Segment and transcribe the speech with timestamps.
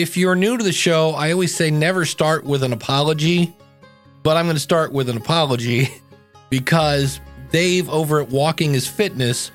[0.00, 3.54] If you're new to the show, I always say never start with an apology,
[4.22, 5.90] but I'm going to start with an apology
[6.48, 7.20] because
[7.52, 9.50] Dave over at Walking is Fitness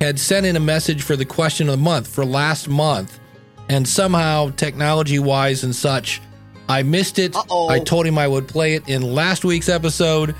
[0.00, 3.18] had sent in a message for the question of the month for last month.
[3.68, 6.22] And somehow, technology wise and such,
[6.68, 7.34] I missed it.
[7.34, 7.68] Uh-oh.
[7.68, 10.36] I told him I would play it in last week's episode.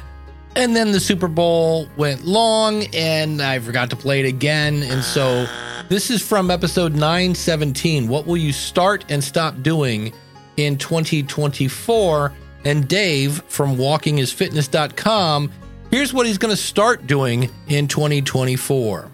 [0.56, 4.82] And then the Super Bowl went long and I forgot to play it again.
[4.82, 5.46] And so
[5.88, 8.08] this is from episode 917.
[8.08, 10.12] What will you start and stop doing
[10.56, 12.32] in 2024?
[12.64, 15.52] And Dave from walkingisfitness.com,
[15.90, 19.10] here's what he's going to start doing in 2024.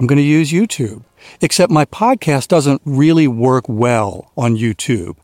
[0.00, 1.02] I'm going to use YouTube.
[1.40, 5.16] Except my podcast doesn't really work well on YouTube.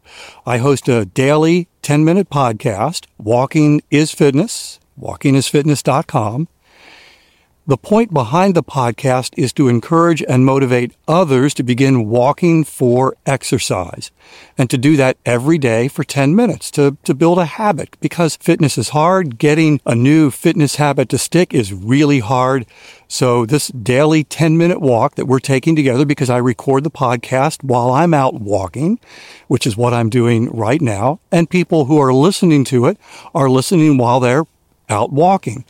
[0.44, 6.48] I host a daily 10 minute podcast, Walking is Fitness, walkingisfitness.com.
[7.66, 13.16] The point behind the podcast is to encourage and motivate others to begin walking for
[13.24, 14.10] exercise
[14.58, 18.36] and to do that every day for 10 minutes to, to build a habit because
[18.36, 19.38] fitness is hard.
[19.38, 22.66] Getting a new fitness habit to stick is really hard.
[23.08, 27.64] So this daily 10 minute walk that we're taking together because I record the podcast
[27.64, 29.00] while I'm out walking,
[29.48, 31.18] which is what I'm doing right now.
[31.32, 32.98] And people who are listening to it
[33.34, 34.44] are listening while they're
[34.88, 35.64] out walking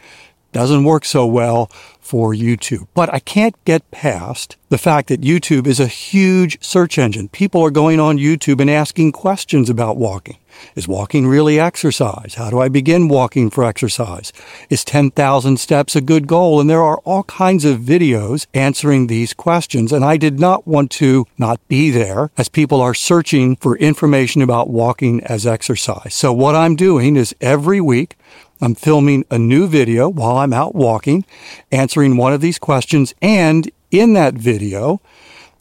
[0.54, 1.66] doesn't work so well
[2.00, 2.86] for YouTube.
[2.94, 7.28] But I can't get past the fact that YouTube is a huge search engine.
[7.28, 10.38] People are going on YouTube and asking questions about walking.
[10.76, 12.34] Is walking really exercise?
[12.34, 14.32] How do I begin walking for exercise?
[14.70, 16.60] Is 10,000 steps a good goal?
[16.60, 19.92] And there are all kinds of videos answering these questions.
[19.92, 24.42] And I did not want to not be there as people are searching for information
[24.42, 26.14] about walking as exercise.
[26.14, 28.16] So what I'm doing is every week
[28.60, 31.24] I'm filming a new video while I'm out walking,
[31.72, 33.14] answering one of these questions.
[33.20, 35.00] And in that video,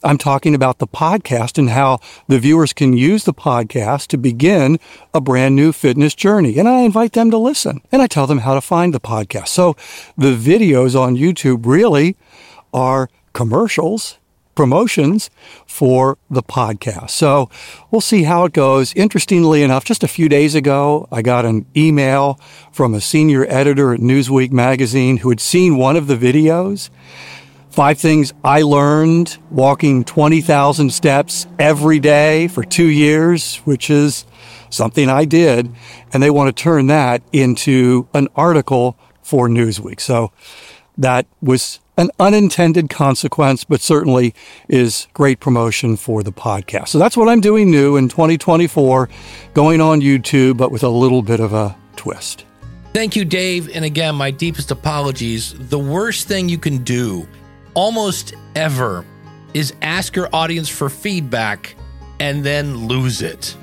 [0.04, 4.78] I'm talking about the podcast and how the viewers can use the podcast to begin
[5.14, 6.58] a brand new fitness journey.
[6.58, 9.48] And I invite them to listen and I tell them how to find the podcast.
[9.48, 9.76] So
[10.16, 12.16] the videos on YouTube really
[12.72, 14.18] are commercials
[14.54, 15.30] promotions
[15.66, 17.10] for the podcast.
[17.10, 17.50] So
[17.90, 18.94] we'll see how it goes.
[18.94, 22.38] Interestingly enough, just a few days ago, I got an email
[22.72, 26.90] from a senior editor at Newsweek magazine who had seen one of the videos.
[27.70, 34.24] Five things I learned walking 20,000 steps every day for two years, which is
[34.70, 35.72] something I did.
[36.12, 40.00] And they want to turn that into an article for Newsweek.
[40.00, 40.30] So
[40.96, 44.34] that was an unintended consequence, but certainly
[44.68, 46.88] is great promotion for the podcast.
[46.88, 49.08] So that's what I'm doing new in 2024,
[49.54, 52.44] going on YouTube, but with a little bit of a twist.
[52.92, 53.74] Thank you, Dave.
[53.74, 55.54] And again, my deepest apologies.
[55.68, 57.26] The worst thing you can do
[57.74, 59.04] almost ever
[59.52, 61.74] is ask your audience for feedback
[62.20, 63.56] and then lose it.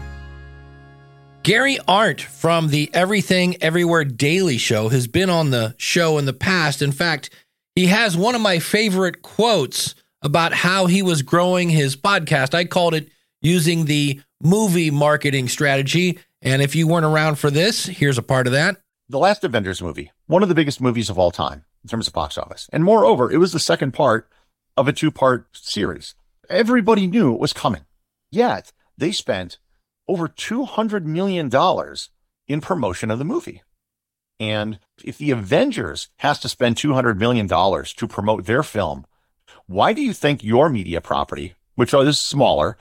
[1.44, 6.34] Gary Arndt from the Everything Everywhere Daily Show has been on the show in the
[6.34, 6.84] past.
[6.84, 7.31] In fact,
[7.76, 12.54] he has one of my favorite quotes about how he was growing his podcast.
[12.54, 13.09] I called it
[13.42, 16.20] using the movie marketing strategy.
[16.42, 18.78] And if you weren't around for this, here's a part of that.
[19.09, 22.14] The last Avengers movie, one of the biggest movies of all time in terms of
[22.14, 22.70] box office.
[22.72, 24.30] And moreover, it was the second part
[24.78, 26.16] of a two part series.
[26.50, 27.86] Everybody knew it was coming.
[28.32, 29.58] Yet they spent
[30.08, 31.50] over $200 million
[32.48, 33.62] in promotion of the movie.
[34.41, 39.06] And if the Avengers has to spend $200 million to promote their film,
[39.68, 42.75] why do you think your media property, which is smaller,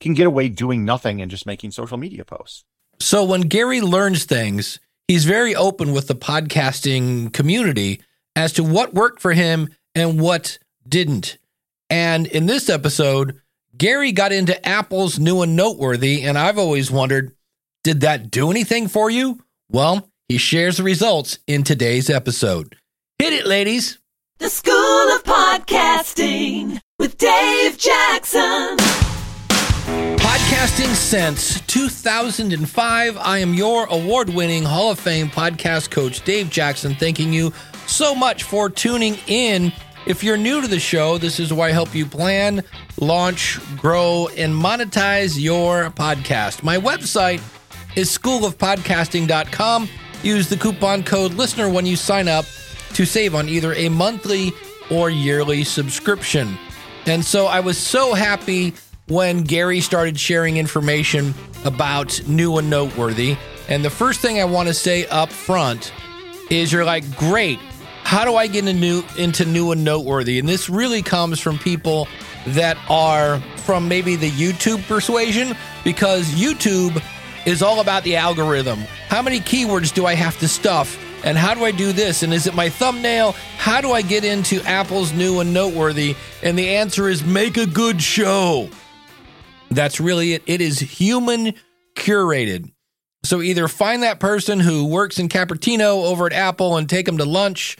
[0.00, 2.66] can get away doing nothing and just making social media posts?
[3.00, 8.02] So when Gary learns things, he's very open with the podcasting community
[8.36, 11.38] as to what worked for him and what didn't.
[11.88, 13.40] And in this episode,
[13.78, 17.34] Gary got into Apple's new and noteworthy, and I've always wondered,
[17.82, 19.42] did that do anything for you?
[19.70, 22.76] Well, he shares the results in today's episode.
[23.18, 23.98] Hit it, ladies.
[24.38, 28.76] The School of Podcasting with Dave Jackson.
[30.18, 33.16] Podcasting since 2005.
[33.16, 37.52] I am your award winning Hall of Fame podcast coach, Dave Jackson, thanking you
[37.86, 39.72] so much for tuning in.
[40.06, 42.62] If you're new to the show, this is where I help you plan,
[43.00, 46.62] launch, grow, and monetize your podcast.
[46.62, 47.40] My website
[47.96, 49.88] is schoolofpodcasting.com.
[50.22, 52.44] Use the coupon code LISTENER when you sign up
[52.94, 54.52] to save on either a monthly
[54.90, 56.56] or yearly subscription.
[57.06, 58.74] And so I was so happy
[59.06, 61.34] when Gary started sharing information
[61.64, 63.36] about new and noteworthy.
[63.68, 65.92] And the first thing I want to say up front
[66.50, 67.58] is you're like, great.
[68.04, 70.38] How do I get into new, into new and noteworthy?
[70.38, 72.08] And this really comes from people
[72.48, 75.54] that are from maybe the YouTube persuasion
[75.84, 77.02] because YouTube
[77.48, 78.80] is all about the algorithm.
[79.08, 80.98] How many keywords do I have to stuff?
[81.24, 82.22] And how do I do this?
[82.22, 83.32] And is it my thumbnail?
[83.56, 86.14] How do I get into Apple's new and noteworthy?
[86.42, 88.68] And the answer is make a good show.
[89.70, 90.42] That's really it.
[90.46, 91.54] It is human
[91.96, 92.70] curated.
[93.24, 97.18] So either find that person who works in Cupertino over at Apple and take them
[97.18, 97.76] to lunch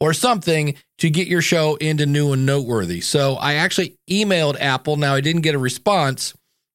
[0.00, 3.00] or something to get your show into new and noteworthy.
[3.00, 4.96] So I actually emailed Apple.
[4.96, 6.34] Now I didn't get a response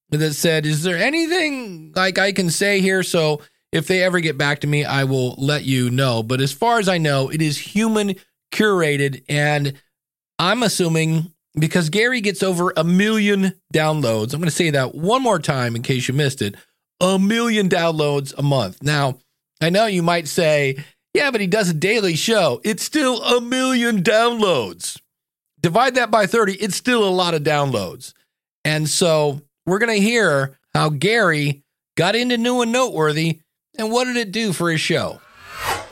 [0.09, 4.38] that said, "Is there anything like I can say here?" So if they ever get
[4.38, 6.24] back to me, I will let you know.
[6.24, 8.15] But as far as I know, it is human
[8.51, 9.74] curated, and
[10.39, 14.33] I'm assuming because Gary gets over a million downloads.
[14.33, 16.56] I'm going to say that one more time in case you missed it.
[17.01, 18.81] A million downloads a month.
[18.81, 19.19] Now,
[19.62, 20.77] I know you might say,
[21.13, 22.62] yeah, but he does a daily show.
[22.63, 25.00] It's still a million downloads.
[25.59, 28.13] Divide that by 30, it's still a lot of downloads.
[28.63, 31.64] And so we're going to hear how Gary
[31.96, 33.42] got into new and noteworthy
[33.78, 35.22] and what did it do for his show.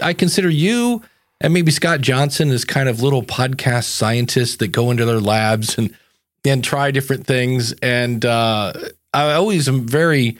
[0.02, 1.04] I consider you
[1.42, 5.78] and maybe Scott Johnson as kind of little podcast scientists that go into their labs
[5.78, 5.96] and
[6.46, 7.74] and try different things.
[7.82, 8.72] And uh,
[9.14, 10.38] I always am very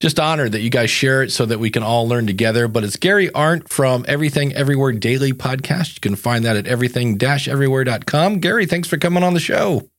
[0.00, 2.68] just honored that you guys share it so that we can all learn together.
[2.68, 5.96] But it's Gary Arndt from Everything Everywhere Daily Podcast.
[5.96, 8.38] You can find that at everything everywhere.com.
[8.38, 9.90] Gary, thanks for coming on the show.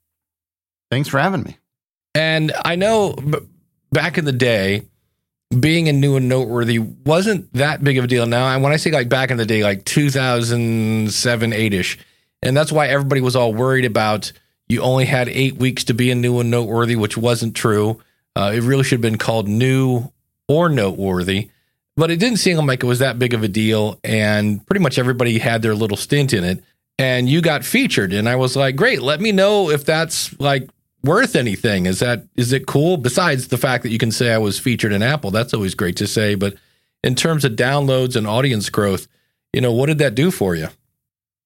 [0.90, 1.59] Thanks for having me.
[2.20, 3.16] And I know
[3.94, 4.86] back in the day,
[5.58, 8.26] being a new and noteworthy wasn't that big of a deal.
[8.26, 11.98] Now, and when I say like back in the day, like 2007, 8 ish,
[12.42, 14.34] and that's why everybody was all worried about
[14.68, 18.02] you only had eight weeks to be a new and noteworthy, which wasn't true.
[18.36, 20.12] Uh, it really should have been called new
[20.50, 21.50] or noteworthy,
[21.96, 23.98] but it didn't seem like it was that big of a deal.
[24.04, 26.62] And pretty much everybody had their little stint in it.
[27.00, 29.02] And you got featured, and I was like, great.
[29.02, 30.70] Let me know if that's like
[31.04, 31.86] worth anything.
[31.86, 32.98] Is that is it cool?
[32.98, 35.96] Besides the fact that you can say I was featured in Apple, that's always great
[35.98, 36.36] to say.
[36.36, 36.56] But
[37.04, 39.08] in terms of downloads and audience growth,
[39.54, 40.68] you know, what did that do for you?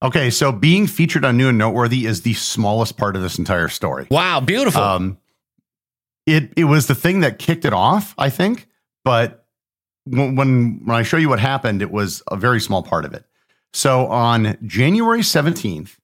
[0.01, 3.69] Okay, so being featured on New and Noteworthy is the smallest part of this entire
[3.69, 4.07] story.
[4.11, 4.81] Wow, beautiful.
[4.81, 5.17] Um,
[6.25, 8.67] it it was the thing that kicked it off, I think.
[9.05, 9.45] But
[10.05, 13.25] when when I show you what happened, it was a very small part of it.
[13.71, 15.97] So on January seventeenth,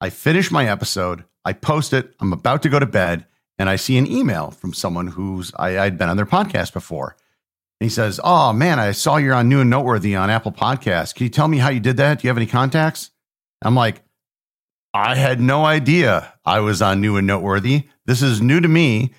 [0.00, 1.24] I finished my episode.
[1.44, 2.14] I post it.
[2.20, 3.26] I'm about to go to bed,
[3.58, 7.16] and I see an email from someone who's I, I'd been on their podcast before.
[7.80, 11.14] And he says, "Oh man, I saw you're on New and Noteworthy on Apple Podcasts.
[11.14, 12.20] Can you tell me how you did that?
[12.20, 13.10] Do you have any contacts?"
[13.62, 14.02] I'm like,
[14.94, 17.88] "I had no idea I was on New and Noteworthy.
[18.06, 19.12] This is new to me.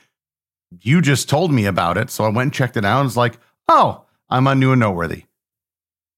[0.81, 2.99] You just told me about it, so I went and checked it out.
[2.99, 3.37] And was like,
[3.67, 5.25] oh, I'm on New and Noteworthy.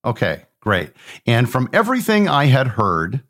[0.04, 0.92] Okay, great.
[1.26, 3.22] And from everything I had heard,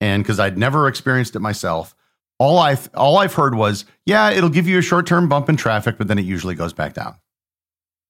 [0.00, 1.94] and because I'd never experienced it myself,
[2.38, 5.56] all I all I've heard was, yeah, it'll give you a short term bump in
[5.56, 7.16] traffic, but then it usually goes back down.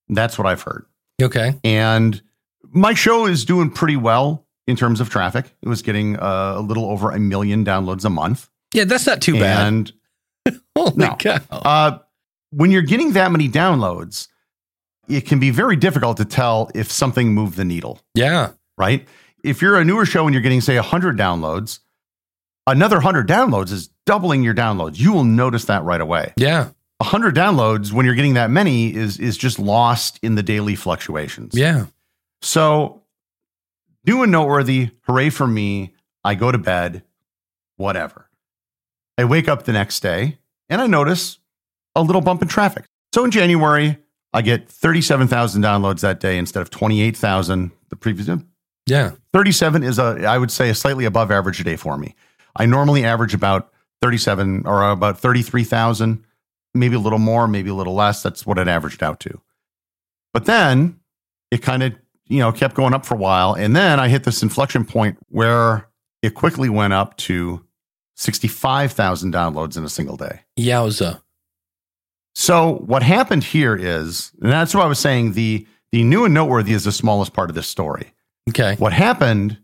[0.09, 0.87] That's what I've heard.
[1.21, 1.59] Okay.
[1.65, 2.21] And
[2.71, 5.55] my show is doing pretty well in terms of traffic.
[5.63, 8.49] It was getting uh, a little over a million downloads a month.
[8.73, 9.67] Yeah, that's not too bad.
[9.67, 9.93] And
[10.77, 11.17] holy no.
[11.17, 11.39] cow.
[11.51, 11.99] Uh,
[12.51, 14.29] when you're getting that many downloads,
[15.09, 18.01] it can be very difficult to tell if something moved the needle.
[18.15, 18.53] Yeah.
[18.77, 19.09] Right.
[19.43, 21.81] If you're a newer show and you're getting, say, 100 downloads,
[22.67, 24.99] another 100 downloads is doubling your downloads.
[24.99, 26.33] You will notice that right away.
[26.39, 26.71] Yeah.
[26.97, 31.55] 100 downloads when you're getting that many is is just lost in the daily fluctuations.
[31.55, 31.87] Yeah.
[32.41, 33.03] So,
[34.07, 35.93] new and noteworthy, hooray for me.
[36.25, 37.03] I go to bed,
[37.77, 38.31] whatever.
[39.19, 40.39] I wake up the next day
[40.71, 41.39] and I notice
[41.95, 42.87] a little bump in traffic.
[43.15, 43.99] So in January,
[44.33, 48.29] I get 37,000 downloads that day instead of 28,000 the previous.
[48.87, 49.13] Yeah.
[49.33, 52.15] 37 is a, I would say, a slightly above average day for me.
[52.57, 56.25] I normally average about 37 or about 33,000,
[56.75, 58.23] maybe a little more, maybe a little less.
[58.23, 59.41] That's what it averaged out to.
[60.33, 61.01] But then
[61.51, 61.95] it kind of,
[62.27, 63.55] you know, kept going up for a while.
[63.55, 65.89] And then I hit this inflection point where
[66.23, 67.65] it quickly went up to
[68.17, 70.41] 65,000 downloads in a single day.
[70.59, 71.23] Yowza.
[72.35, 76.35] So what happened here is, and that's why I was saying the the new and
[76.35, 78.13] noteworthy is the smallest part of this story.
[78.51, 78.77] Okay.
[78.77, 79.59] What happened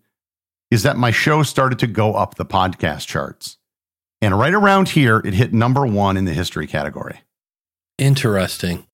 [0.71, 3.59] is that my show started to go up the podcast charts.
[4.25, 7.21] And right around here, it hit number one in the history category.
[7.99, 8.87] Interesting.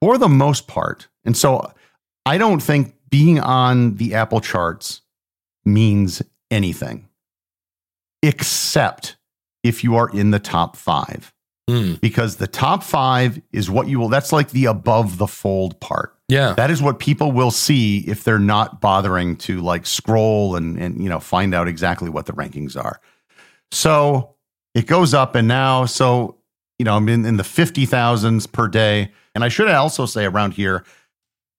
[0.00, 1.08] For the most part.
[1.24, 1.72] And so
[2.26, 5.00] I don't think being on the Apple charts
[5.64, 7.08] means anything,
[8.22, 9.16] except
[9.62, 11.32] if you are in the top five.
[11.70, 12.00] Mm.
[12.00, 16.14] Because the top five is what you will, that's like the above the fold part.
[16.28, 16.54] Yeah.
[16.54, 21.00] That is what people will see if they're not bothering to like scroll and, and,
[21.02, 23.00] you know, find out exactly what the rankings are.
[23.70, 24.34] So
[24.74, 26.36] it goes up and now, so
[26.78, 29.12] you know, I'm in, in the 50,000s per day.
[29.34, 30.84] And I should also say around here,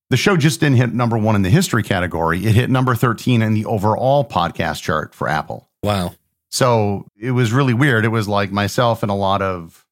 [0.10, 2.46] the show just didn't hit number one in the history category.
[2.46, 5.70] It hit number 13 in the overall podcast chart for Apple.
[5.82, 6.14] Wow.
[6.52, 8.06] So it was really weird.
[8.06, 9.86] It was like myself and a lot of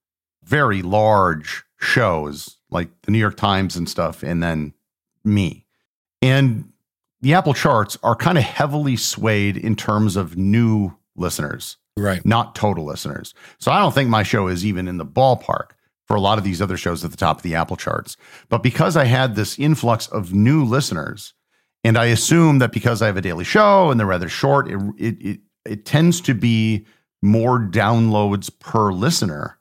[0.43, 4.73] very large shows like the New York Times and stuff, and then
[5.23, 5.65] me.
[6.21, 6.71] And
[7.21, 12.25] the Apple charts are kind of heavily swayed in terms of new listeners, Right.
[12.25, 13.33] not total listeners.
[13.59, 15.71] So I don't think my show is even in the ballpark
[16.07, 18.17] for a lot of these other shows at the top of the Apple charts.
[18.49, 21.33] But because I had this influx of new listeners,
[21.83, 24.79] and I assume that because I have a daily show and they're rather short, it
[24.97, 26.85] it it, it tends to be
[27.21, 29.59] more downloads per listener.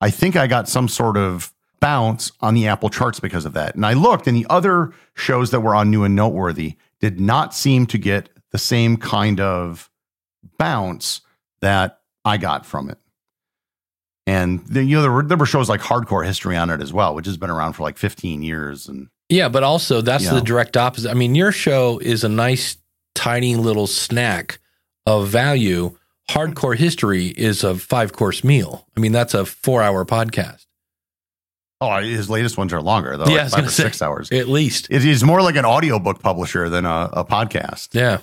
[0.00, 3.74] I think I got some sort of bounce on the Apple charts because of that.
[3.74, 7.54] And I looked, and the other shows that were on New and Noteworthy did not
[7.54, 9.90] seem to get the same kind of
[10.58, 11.20] bounce
[11.62, 12.98] that I got from it.
[14.26, 16.92] And then, you know, there were, there were shows like Hardcore History on it as
[16.92, 18.88] well, which has been around for like 15 years.
[18.88, 21.10] And Yeah, but also that's the direct opposite.
[21.10, 22.76] I mean, your show is a nice,
[23.14, 24.60] tiny little snack
[25.06, 25.96] of value.
[26.30, 28.86] Hardcore history is a five course meal.
[28.96, 30.66] I mean, that's a four hour podcast,
[31.80, 33.84] oh, his latest ones are longer, though, Yeah, like five or say.
[33.84, 34.30] six hours.
[34.30, 34.88] at least.
[34.90, 37.88] It is more like an audiobook publisher than a, a podcast.
[37.92, 38.18] Yeah.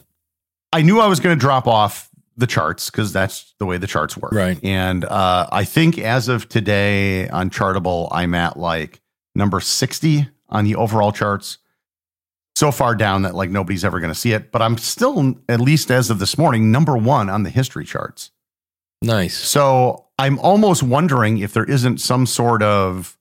[0.72, 2.06] I knew I was going to drop off
[2.38, 4.32] the charts because that's the way the charts work.
[4.32, 4.63] Right.
[4.63, 9.01] And uh, I think as of today on Chartable, I'm at like
[9.36, 11.58] number 60 on the overall charts.
[12.56, 15.60] So far down that like nobody's ever going to see it, but I'm still, at
[15.60, 18.32] least as of this morning, number one on the history charts.
[19.01, 19.38] Nice.
[19.38, 23.17] So I'm almost wondering if there isn't some sort of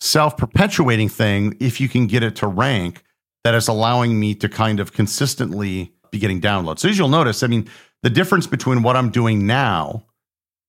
[0.00, 3.04] self perpetuating thing, if you can get it to rank,
[3.44, 6.80] that is allowing me to kind of consistently be getting downloads.
[6.80, 7.68] So as you'll notice, I mean,
[8.02, 10.04] the difference between what I'm doing now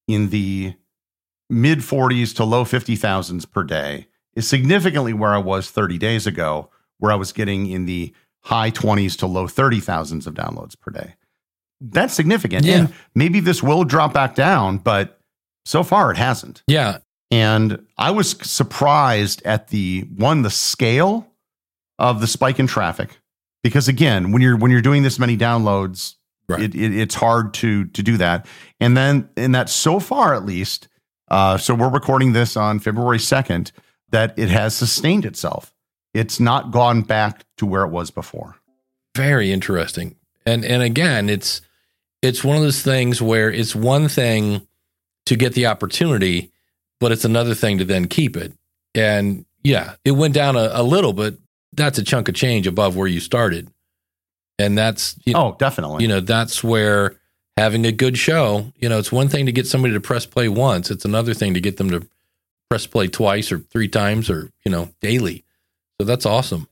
[0.07, 0.73] in the
[1.49, 6.69] mid 40s to low 50,000s per day is significantly where I was 30 days ago,
[6.97, 11.15] where I was getting in the high 20s to low 30,000s of downloads per day.
[11.81, 12.65] That's significant.
[12.65, 12.77] Yeah.
[12.77, 15.19] And maybe this will drop back down, but
[15.65, 16.63] so far it hasn't.
[16.67, 16.99] Yeah.
[17.31, 21.27] And I was surprised at the one, the scale
[21.99, 23.17] of the spike in traffic.
[23.61, 26.15] Because again, when you're when you're doing this many downloads,
[26.49, 26.61] Right.
[26.61, 28.45] it, it, it's hard to to do that.
[28.79, 30.87] And then in that so far at least,
[31.29, 33.71] uh, so we're recording this on February 2nd,
[34.09, 35.73] that it has sustained itself.
[36.13, 38.55] It's not gone back to where it was before.
[39.15, 40.15] Very interesting.
[40.45, 41.61] And and again, it's
[42.21, 44.67] it's one of those things where it's one thing
[45.25, 46.51] to get the opportunity,
[46.99, 48.53] but it's another thing to then keep it.
[48.95, 51.37] And yeah, it went down a, a little, but
[51.73, 53.71] that's a chunk of change above where you started.
[54.59, 56.03] And that's you know, Oh, definitely.
[56.03, 57.15] you know, that's where
[57.57, 60.47] having a good show, you know, it's one thing to get somebody to press play
[60.49, 62.05] once, it's another thing to get them to
[62.69, 65.43] press play twice or three times or, you know, daily.
[65.99, 66.67] So that's awesome.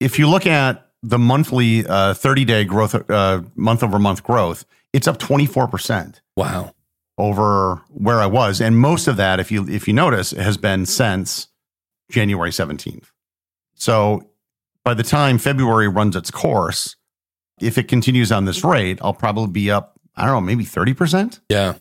[0.00, 4.64] if you look at the monthly uh, 30 day growth, uh, month over month growth,
[4.92, 6.74] it's up 24% Wow.
[7.18, 8.60] over where I was.
[8.60, 11.48] And most of that, if you, if you notice, has been since
[12.10, 13.04] January 17th.
[13.74, 14.28] So
[14.84, 16.96] by the time February runs its course,
[17.60, 21.40] if it continues on this rate, I'll probably be up, I don't know, maybe 30%.
[21.48, 21.74] Yeah.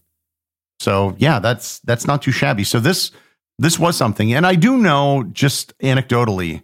[0.79, 2.63] So yeah, that's that's not too shabby.
[2.63, 3.11] So this
[3.59, 6.63] this was something, and I do know just anecdotally,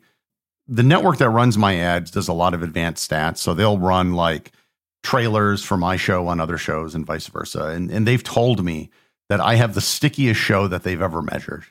[0.68, 3.38] the network that runs my ads does a lot of advanced stats.
[3.38, 4.52] So they'll run like
[5.04, 8.90] trailers for my show on other shows and vice versa, and and they've told me
[9.30, 11.64] that I have the stickiest show that they've ever measured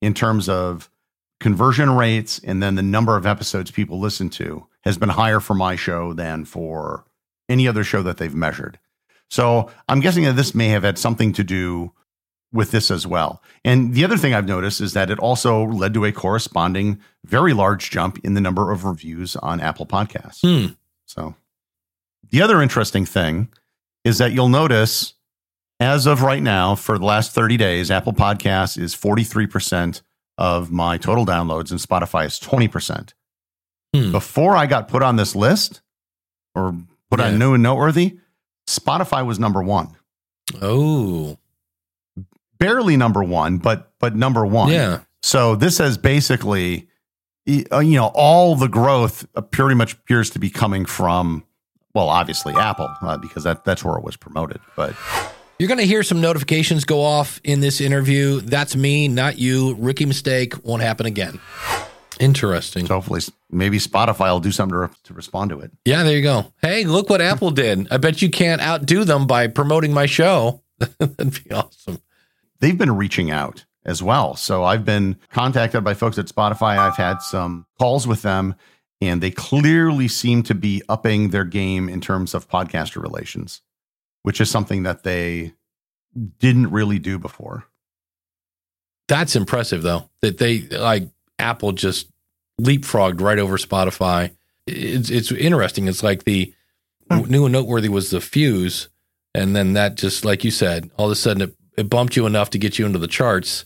[0.00, 0.90] in terms of
[1.42, 5.54] conversion rates, and then the number of episodes people listen to has been higher for
[5.54, 7.04] my show than for
[7.48, 8.78] any other show that they've measured.
[9.28, 11.92] So I'm guessing that this may have had something to do
[12.52, 13.42] with this as well.
[13.64, 17.54] And the other thing I've noticed is that it also led to a corresponding very
[17.54, 20.40] large jump in the number of reviews on Apple Podcasts.
[20.42, 20.74] Hmm.
[21.06, 21.34] So
[22.30, 23.48] the other interesting thing
[24.04, 25.14] is that you'll notice
[25.80, 30.02] as of right now, for the last 30 days, Apple Podcasts is 43%
[30.38, 33.12] of my total downloads and Spotify is 20%.
[33.94, 34.10] Hmm.
[34.12, 35.82] Before I got put on this list
[36.54, 36.74] or
[37.10, 37.26] put Yeah.
[37.26, 38.18] on new and noteworthy,
[38.66, 39.96] Spotify was number one.
[40.60, 41.38] Oh.
[42.58, 44.70] Barely number one, but but number one.
[44.70, 45.00] Yeah.
[45.22, 46.88] So this has basically,
[47.72, 51.44] uh, you know, all the growth uh, pretty much appears to be coming from,
[51.94, 54.60] well, obviously Apple, uh, because that that's where it was promoted.
[54.76, 54.94] But
[55.62, 58.40] You're going to hear some notifications go off in this interview.
[58.40, 59.76] That's me, not you.
[59.76, 61.38] Rookie mistake won't happen again.
[62.18, 62.84] Interesting.
[62.86, 65.70] so hopefully, maybe Spotify will do something to, re- to respond to it.
[65.84, 66.52] Yeah, there you go.
[66.62, 67.86] Hey, look what Apple did.
[67.92, 70.64] I bet you can't outdo them by promoting my show.
[70.98, 72.02] That'd be awesome.
[72.58, 74.34] They've been reaching out as well.
[74.34, 76.76] So I've been contacted by folks at Spotify.
[76.76, 78.56] I've had some calls with them,
[79.00, 83.62] and they clearly seem to be upping their game in terms of podcaster relations,
[84.22, 85.52] which is something that they
[86.38, 87.64] didn't really do before.
[89.08, 92.08] That's impressive, though, that they like Apple just
[92.60, 94.34] leapfrogged right over Spotify.
[94.66, 95.88] It's it's interesting.
[95.88, 96.54] It's like the
[97.10, 97.22] hmm.
[97.30, 98.88] new and noteworthy was the fuse,
[99.34, 102.26] and then that just like you said, all of a sudden it, it bumped you
[102.26, 103.64] enough to get you into the charts,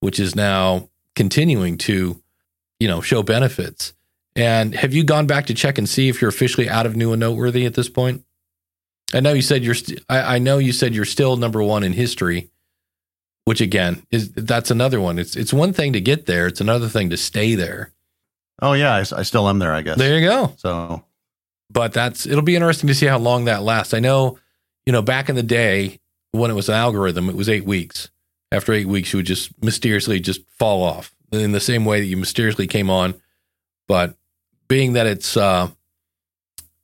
[0.00, 2.22] which is now continuing to,
[2.78, 3.94] you know, show benefits.
[4.36, 7.12] And have you gone back to check and see if you're officially out of new
[7.12, 8.25] and noteworthy at this point?
[9.16, 9.74] I know you said you're.
[9.74, 12.50] St- I, I know you said you're still number one in history,
[13.46, 15.18] which again is that's another one.
[15.18, 16.46] It's it's one thing to get there.
[16.46, 17.92] It's another thing to stay there.
[18.60, 19.98] Oh yeah, I, I still am there, I guess.
[19.98, 20.52] There you go.
[20.58, 21.04] So,
[21.70, 23.94] But that's it'll be interesting to see how long that lasts.
[23.94, 24.38] I know,
[24.84, 25.98] you know, back in the day
[26.32, 28.10] when it was an algorithm, it was eight weeks.
[28.52, 32.06] After eight weeks, you would just mysteriously just fall off in the same way that
[32.06, 33.14] you mysteriously came on.
[33.88, 34.14] But
[34.68, 35.70] being that it's uh,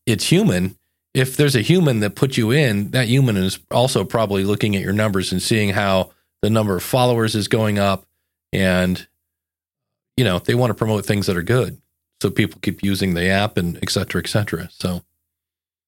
[0.06, 0.76] it's human,
[1.14, 4.82] if there's a human that put you in, that human is also probably looking at
[4.82, 8.06] your numbers and seeing how the number of followers is going up,
[8.52, 9.06] and
[10.16, 11.80] you know they want to promote things that are good,
[12.20, 14.68] so people keep using the app and et cetera, et cetera.
[14.72, 15.02] So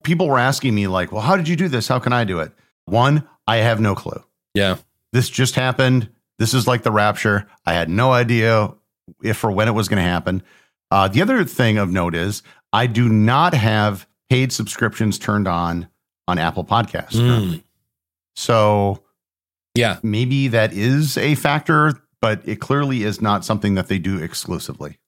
[0.02, 1.88] people were asking me like, "Well, how did you do this?
[1.88, 2.52] How can I do it?"
[2.86, 4.22] One, I have no clue.
[4.54, 4.76] yeah,
[5.12, 6.10] This just happened.
[6.38, 7.46] This is like the rapture.
[7.64, 8.74] I had no idea
[9.22, 10.42] if or when it was going to happen.
[10.90, 15.88] Uh, the other thing of note is I do not have paid subscriptions turned on
[16.26, 17.12] on Apple Podcasts.
[17.18, 17.58] currently.
[17.58, 17.62] Mm.
[18.36, 19.02] So
[19.74, 24.18] yeah, maybe that is a factor, but it clearly is not something that they do
[24.18, 24.98] exclusively.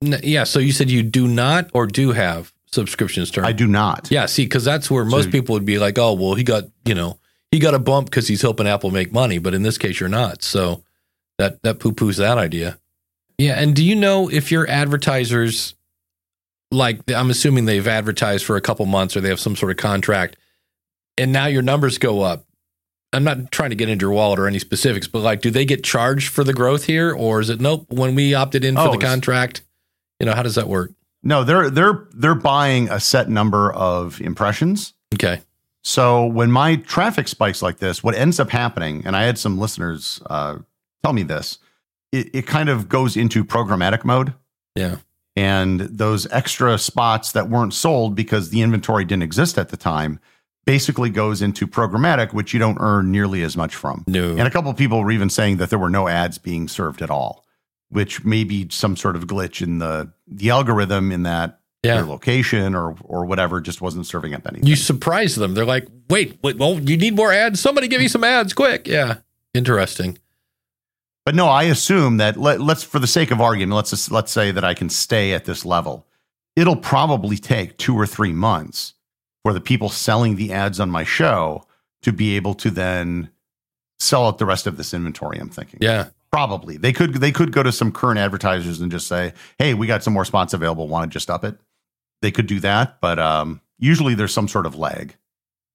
[0.00, 0.44] Yeah.
[0.44, 3.46] So you said you do not or do have subscriptions turned.
[3.46, 4.08] I do not.
[4.10, 6.64] Yeah, see, because that's where most So- people would be like, "Oh, well, he got
[6.84, 7.18] you know
[7.50, 10.08] he got a bump because he's helping Apple make money," but in this case, you're
[10.08, 10.42] not.
[10.42, 10.84] So
[11.38, 12.78] that that poo poos that idea.
[13.38, 15.74] Yeah, and do you know if your advertisers,
[16.70, 19.76] like I'm assuming they've advertised for a couple months or they have some sort of
[19.78, 20.36] contract,
[21.16, 22.44] and now your numbers go up?
[23.12, 25.64] I'm not trying to get into your wallet or any specifics, but like, do they
[25.64, 27.86] get charged for the growth here, or is it nope?
[27.88, 29.62] When we opted in for Oh, the contract,
[30.20, 30.92] you know, how does that work?
[31.22, 34.92] No, they're they're they're buying a set number of impressions.
[35.14, 35.40] Okay,
[35.82, 39.58] So when my traffic spikes like this, what ends up happening, and I had some
[39.58, 40.58] listeners uh,
[41.02, 41.58] tell me this,
[42.12, 44.34] it, it kind of goes into programmatic mode.
[44.76, 44.96] yeah,
[45.38, 50.18] And those extra spots that weren't sold because the inventory didn't exist at the time
[50.64, 54.02] basically goes into programmatic, which you don't earn nearly as much from.
[54.08, 56.66] no, And a couple of people were even saying that there were no ads being
[56.66, 57.44] served at all,
[57.88, 61.94] which may be some sort of glitch in the the algorithm in that yeah.
[61.94, 64.66] their location or or whatever just wasn't serving up anything.
[64.66, 65.54] you surprise them.
[65.54, 67.60] They're like, wait, wait, well, you need more ads?
[67.60, 68.88] Somebody give me some ads quick.
[68.88, 69.18] Yeah.
[69.54, 70.18] Interesting.
[71.28, 74.32] But no, I assume that let, let's, for the sake of argument, let's just, let's
[74.32, 76.06] say that I can stay at this level.
[76.56, 78.94] It'll probably take two or three months
[79.42, 81.66] for the people selling the ads on my show
[82.00, 83.28] to be able to then
[83.98, 85.36] sell out the rest of this inventory.
[85.38, 86.06] I'm thinking, Yeah.
[86.32, 89.86] probably they could they could go to some current advertisers and just say, "Hey, we
[89.86, 90.88] got some more spots available.
[90.88, 91.58] Want to just up it?"
[92.22, 95.14] They could do that, but um, usually there's some sort of lag.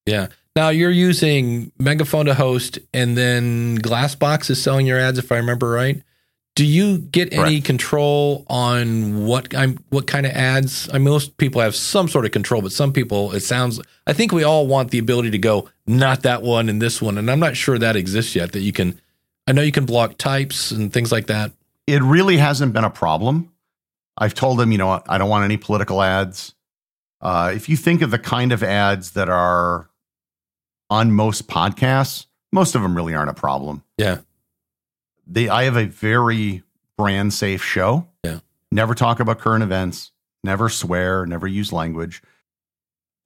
[0.05, 0.27] Yeah.
[0.55, 5.37] Now you're using Megaphone to host and then Glassbox is selling your ads, if I
[5.37, 6.01] remember right.
[6.55, 7.65] Do you get any Correct.
[7.65, 10.87] control on what I'm what kind of ads?
[10.93, 14.13] I mean, most people have some sort of control, but some people it sounds I
[14.13, 17.17] think we all want the ability to go, not that one and this one.
[17.17, 19.01] And I'm not sure that exists yet, that you can
[19.47, 21.51] I know you can block types and things like that.
[21.87, 23.51] it really hasn't been a problem.
[24.15, 26.53] I've told them, you know, I don't want any political ads.
[27.19, 29.89] Uh, if you think of the kind of ads that are
[30.93, 33.83] on most podcasts, most of them really aren't a problem.
[33.97, 34.19] Yeah.
[35.25, 36.61] They, I have a very
[36.97, 38.07] brand safe show.
[38.23, 38.39] Yeah.
[38.71, 40.11] Never talk about current events.
[40.43, 41.25] Never swear.
[41.25, 42.21] Never use language.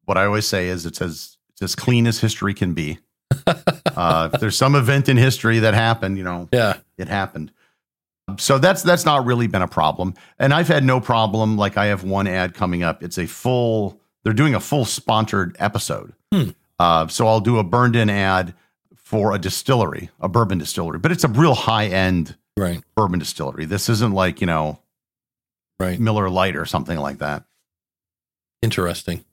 [0.05, 2.99] What I always say is it's as it's as clean as history can be.
[3.47, 6.77] uh, if there's some event in history that happened, you know, Yeah.
[6.97, 7.51] it happened.
[8.37, 10.13] So that's that's not really been a problem.
[10.39, 11.57] And I've had no problem.
[11.57, 13.03] Like I have one ad coming up.
[13.03, 13.99] It's a full.
[14.23, 16.13] They're doing a full sponsored episode.
[16.33, 16.49] Hmm.
[16.79, 18.53] Uh, so I'll do a burned in ad
[18.95, 22.81] for a distillery, a bourbon distillery, but it's a real high end Right.
[22.95, 23.65] bourbon distillery.
[23.65, 24.79] This isn't like you know
[25.79, 25.99] Right.
[25.99, 27.43] Miller Lite or something like that.
[28.61, 29.23] Interesting.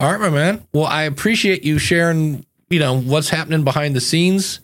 [0.00, 0.66] All right, my man.
[0.72, 4.60] Well, I appreciate you sharing, you know, what's happening behind the scenes.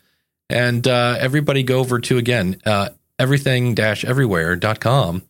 [0.48, 2.88] And uh, everybody go over to, again, uh,
[3.18, 5.22] everything everywhere.com.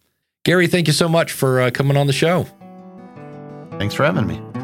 [0.44, 2.46] Gary, thank you so much for uh, coming on the show.
[3.78, 4.56] Thanks for having me.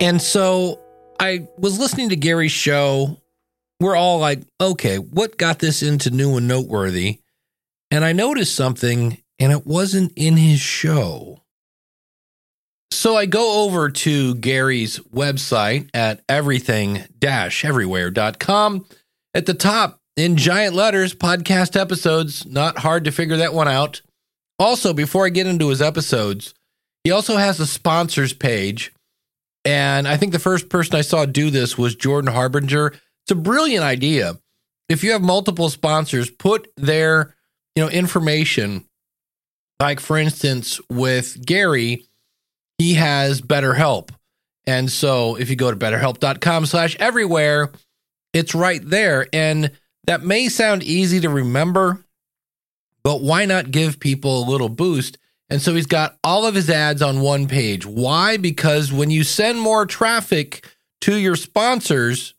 [0.00, 0.80] And so
[1.18, 3.18] I was listening to Gary's show
[3.80, 7.20] we're all like, okay, what got this into new and noteworthy?
[7.90, 11.42] And I noticed something, and it wasn't in his show.
[12.90, 18.86] So I go over to Gary's website at everything everywhere.com.
[19.34, 22.46] At the top, in giant letters, podcast episodes.
[22.46, 24.00] Not hard to figure that one out.
[24.58, 26.54] Also, before I get into his episodes,
[27.04, 28.92] he also has a sponsors page.
[29.66, 32.86] And I think the first person I saw do this was Jordan Harbinger.
[32.86, 34.38] It's a brilliant idea.
[34.88, 37.34] If you have multiple sponsors, put their
[37.74, 38.84] you know information.
[39.80, 42.06] Like for instance, with Gary,
[42.78, 44.10] he has BetterHelp.
[44.68, 47.72] And so if you go to betterhelp.com slash everywhere,
[48.32, 49.26] it's right there.
[49.32, 49.72] And
[50.06, 52.04] that may sound easy to remember,
[53.02, 55.18] but why not give people a little boost?
[55.48, 57.86] And so he's got all of his ads on one page.
[57.86, 58.36] Why?
[58.36, 60.66] Because when you send more traffic
[61.02, 62.34] to your sponsors,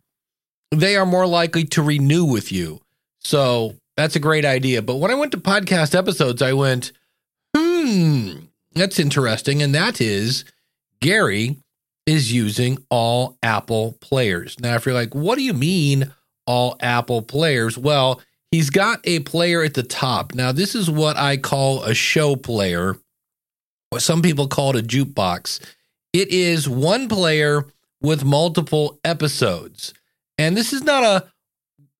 [0.72, 2.82] they are more likely to renew with you.
[3.22, 4.82] So that's a great idea.
[4.82, 6.91] But when I went to podcast episodes, I went,
[7.56, 8.32] hmm,
[8.74, 9.62] that's interesting.
[9.62, 10.43] And that is
[11.00, 11.58] Gary
[12.06, 14.60] is using all Apple players.
[14.60, 16.12] Now, if you're like, what do you mean
[16.46, 17.78] all Apple players?
[17.78, 20.34] Well, he's got a player at the top.
[20.34, 22.96] Now, this is what I call a show player,
[23.92, 25.60] or some people call it a jukebox.
[26.14, 27.66] It is one player
[28.02, 29.94] with multiple episodes.
[30.38, 31.28] And this is not a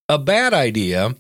[0.10, 1.16] a bad idea.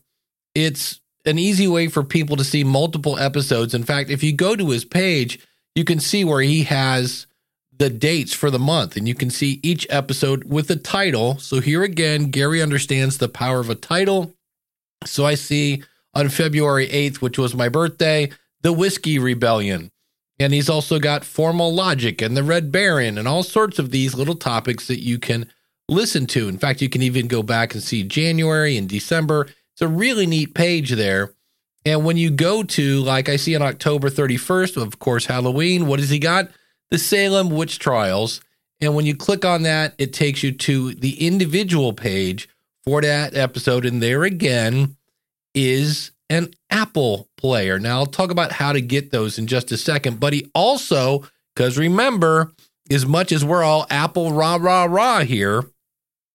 [0.55, 3.73] It's an easy way for people to see multiple episodes.
[3.73, 7.27] In fact, if you go to his page, you can see where he has
[7.77, 11.37] the dates for the month and you can see each episode with a title.
[11.37, 14.33] So here again, Gary understands the power of a title.
[15.05, 15.83] So I see
[16.13, 18.31] on February 8th, which was my birthday,
[18.61, 19.91] the Whiskey Rebellion.
[20.39, 24.15] And he's also got Formal Logic and the Red Baron and all sorts of these
[24.15, 25.49] little topics that you can
[25.89, 26.47] listen to.
[26.47, 29.47] In fact, you can even go back and see January and December.
[29.73, 31.33] It's a really neat page there.
[31.85, 35.99] And when you go to, like I see on October 31st, of course, Halloween, what
[35.99, 36.49] has he got?
[36.91, 38.41] The Salem Witch Trials.
[38.81, 42.49] And when you click on that, it takes you to the individual page
[42.87, 43.85] for that episode.
[43.85, 44.95] And there again
[45.53, 47.79] is an Apple player.
[47.79, 50.21] Now, I'll talk about how to get those in just a second.
[50.21, 52.49] But he also, because remember,
[52.89, 55.65] as much as we're all Apple rah, rah, rah here,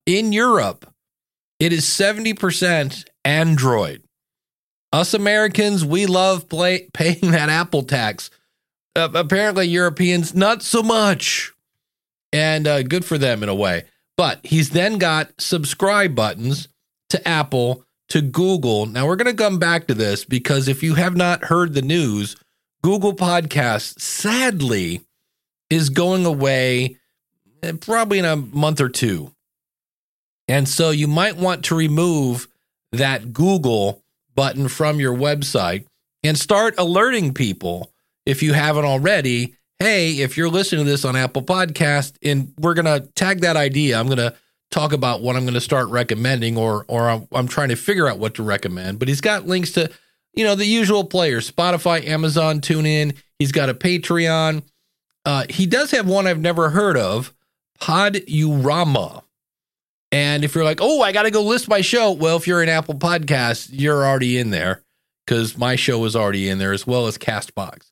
[0.05, 0.85] in Europe,
[1.59, 4.03] it is 70% Android.
[4.93, 8.29] Us Americans, we love play, paying that Apple tax.
[8.95, 11.51] Uh, apparently, Europeans, not so much.
[12.31, 13.85] And uh, good for them in a way.
[14.17, 16.69] But he's then got subscribe buttons
[17.11, 18.87] to Apple, to Google.
[18.87, 21.83] Now, we're going to come back to this because if you have not heard the
[21.83, 22.37] news,
[22.83, 25.03] Google Podcasts sadly
[25.71, 26.97] is going away
[27.63, 29.33] eh, probably in a month or two.
[30.49, 32.49] And so you might want to remove
[32.91, 34.03] that Google
[34.35, 35.87] button from your website
[36.23, 37.93] and start alerting people
[38.27, 39.57] if you haven't already.
[39.83, 43.99] Hey, if you're listening to this on Apple Podcast, and we're gonna tag that idea,
[43.99, 44.33] I'm gonna
[44.71, 48.21] talk about what I'm gonna start recommending, or or I'm, I'm trying to figure out
[48.21, 49.01] what to recommend.
[49.01, 49.91] But he's got links to,
[50.35, 53.17] you know, the usual players: Spotify, Amazon, TuneIn.
[53.41, 54.63] He's got a Patreon.
[55.25, 57.35] Uh, he does have one I've never heard of,
[57.81, 59.25] Podurama.
[60.13, 62.63] And if you're like, oh, I got to go list my show, well, if you're
[62.63, 64.85] an Apple Podcast, you're already in there
[65.27, 67.91] because my show is already in there as well as Castbox.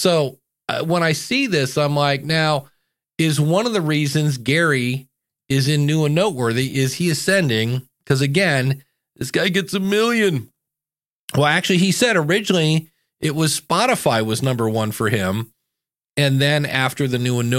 [0.00, 0.40] So
[0.70, 2.68] uh, when I see this, I'm like, now
[3.18, 5.08] is one of the reasons Gary
[5.48, 8.84] is in new and noteworthy is he ascending because again,
[9.16, 10.48] this guy gets a million.
[11.34, 15.52] Well, actually, he said originally it was Spotify was number one for him,
[16.16, 17.50] and then after the new and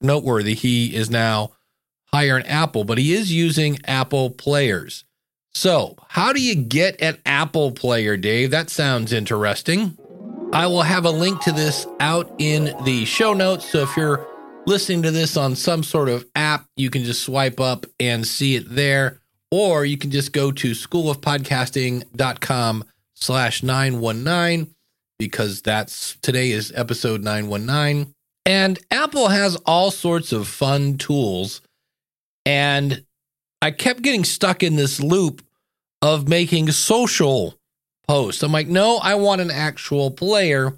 [0.00, 1.52] noteworthy, he is now
[2.12, 5.04] higher an Apple, but he is using Apple players.
[5.54, 8.50] So, how do you get an Apple player, Dave?
[8.50, 9.96] That sounds interesting.
[10.52, 13.70] I will have a link to this out in the show notes.
[13.70, 14.26] So, if you're
[14.66, 18.56] listening to this on some sort of app, you can just swipe up and see
[18.56, 19.20] it there.
[19.50, 24.74] Or you can just go to schoolofpodcasting.com slash 919
[25.18, 28.12] because that's today is episode 919.
[28.44, 31.62] And Apple has all sorts of fun tools
[32.44, 33.04] and
[33.60, 35.42] I kept getting stuck in this loop
[36.02, 37.58] of making social
[38.06, 38.42] posts.
[38.42, 40.74] I'm like, no, I want an actual player.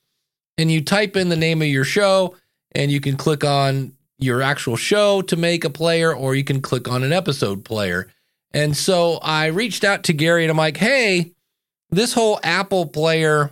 [0.57, 2.35] And you type in the name of your show
[2.73, 6.61] and you can click on your actual show to make a player, or you can
[6.61, 8.11] click on an episode player.
[8.53, 11.31] And so I reached out to Gary and I'm like, hey,
[11.91, 13.51] this whole Apple player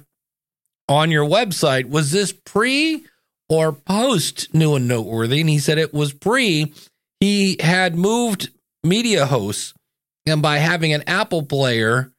[0.88, 3.06] on your website, was this pre
[3.50, 5.42] or post new and noteworthy?
[5.42, 6.74] And he said it was pre.
[7.20, 8.50] He had moved
[8.84, 9.74] media hosts,
[10.26, 12.12] and by having an Apple player,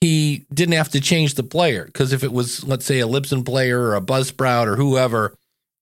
[0.00, 1.84] he didn't have to change the player.
[1.84, 5.34] Because if it was, let's say, a Libsyn player or a Buzzsprout or whoever,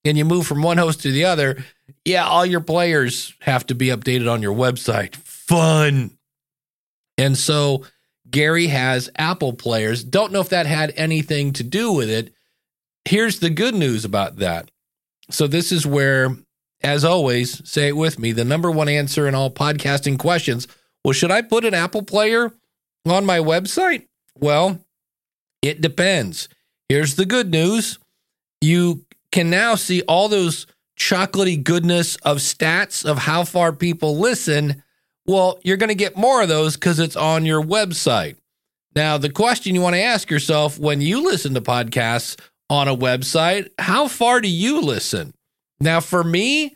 [0.05, 1.65] and you move from one host to the other,
[2.05, 5.17] yeah, all your players have to be updated on your website.
[5.17, 6.11] Fun.
[7.19, 7.85] And so
[8.31, 10.05] Gary has Apple players.
[10.05, 12.33] Don't know if that had anything to do with it.
[13.05, 14.71] Here's the good news about that.
[15.31, 16.37] So, this is where,
[16.83, 20.67] as always, say it with me the number one answer in all podcasting questions.
[21.05, 22.53] Well, should I put an Apple player
[23.07, 24.07] on my website?
[24.39, 24.81] Well,
[25.63, 26.49] it depends.
[26.89, 27.99] Here's the good news
[28.61, 30.67] you can now see all those
[30.99, 34.83] chocolatey goodness of stats of how far people listen
[35.27, 38.37] well, you're going to get more of those because it's on your website.
[38.95, 42.97] Now, the question you want to ask yourself when you listen to podcasts on a
[42.97, 45.35] website, how far do you listen?
[45.81, 46.75] Now, for me,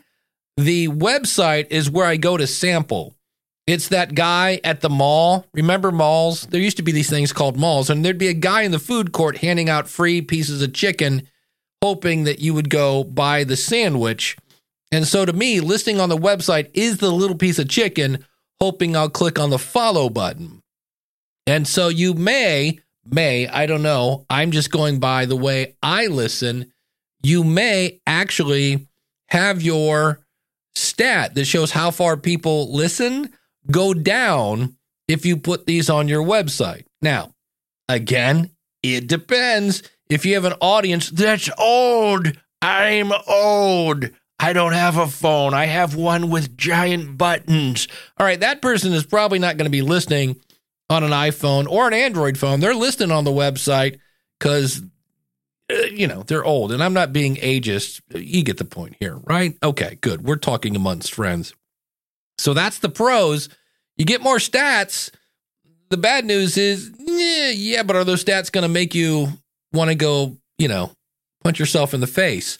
[0.56, 3.14] the website is where I go to sample.
[3.66, 5.46] It's that guy at the mall.
[5.54, 6.42] Remember malls?
[6.46, 8.78] There used to be these things called malls, and there'd be a guy in the
[8.78, 11.28] food court handing out free pieces of chicken,
[11.80, 14.36] hoping that you would go buy the sandwich.
[14.92, 18.26] And so to me, listing on the website is the little piece of chicken
[18.60, 20.60] hoping I'll click on the follow button.
[21.46, 26.06] And so you may, may, I don't know, I'm just going by the way I
[26.06, 26.72] listen.
[27.22, 28.88] You may actually
[29.28, 30.20] have your
[30.74, 33.32] stat that shows how far people listen
[33.70, 34.76] go down
[35.08, 36.84] if you put these on your website.
[37.02, 37.34] Now,
[37.88, 38.50] again,
[38.82, 39.82] it depends.
[40.08, 44.10] If you have an audience that's old, I'm old.
[44.42, 45.52] I don't have a phone.
[45.52, 47.86] I have one with giant buttons.
[48.18, 50.40] All right, that person is probably not going to be listening
[50.88, 52.60] on an iPhone or an Android phone.
[52.60, 53.98] They're listening on the website
[54.38, 54.82] because,
[55.70, 56.72] uh, you know, they're old.
[56.72, 58.00] And I'm not being ageist.
[58.14, 59.58] You get the point here, right?
[59.62, 60.24] Okay, good.
[60.24, 61.52] We're talking amongst friends.
[62.38, 63.50] So that's the pros.
[63.98, 65.10] You get more stats.
[65.90, 69.28] The bad news is, yeah, yeah, but are those stats going to make you
[69.74, 70.92] want to go, you know,
[71.44, 72.56] punch yourself in the face?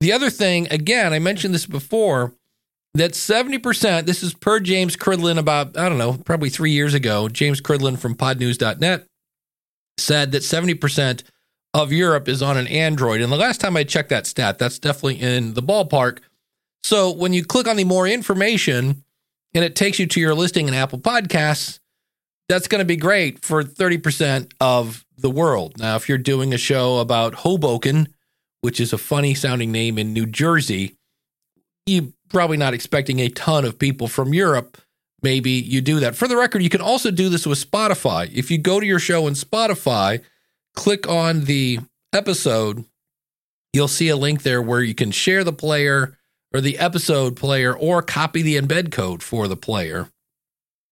[0.00, 2.34] The other thing, again, I mentioned this before,
[2.94, 7.28] that 70%, this is per James Cridland about, I don't know, probably three years ago.
[7.28, 9.06] James Cridland from podnews.net
[9.98, 11.22] said that 70%
[11.74, 13.20] of Europe is on an Android.
[13.20, 16.20] And the last time I checked that stat, that's definitely in the ballpark.
[16.82, 19.04] So when you click on the more information
[19.54, 21.80] and it takes you to your listing in Apple Podcasts,
[22.48, 25.78] that's going to be great for 30% of the world.
[25.78, 28.08] Now, if you're doing a show about Hoboken,
[28.66, 30.96] which is a funny sounding name in New Jersey,
[31.86, 34.76] you probably not expecting a ton of people from Europe.
[35.22, 36.16] Maybe you do that.
[36.16, 38.28] For the record, you can also do this with Spotify.
[38.34, 40.20] If you go to your show in Spotify,
[40.74, 41.78] click on the
[42.12, 42.84] episode,
[43.72, 46.18] you'll see a link there where you can share the player
[46.52, 50.08] or the episode player or copy the embed code for the player.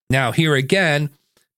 [0.08, 1.10] Now, here again,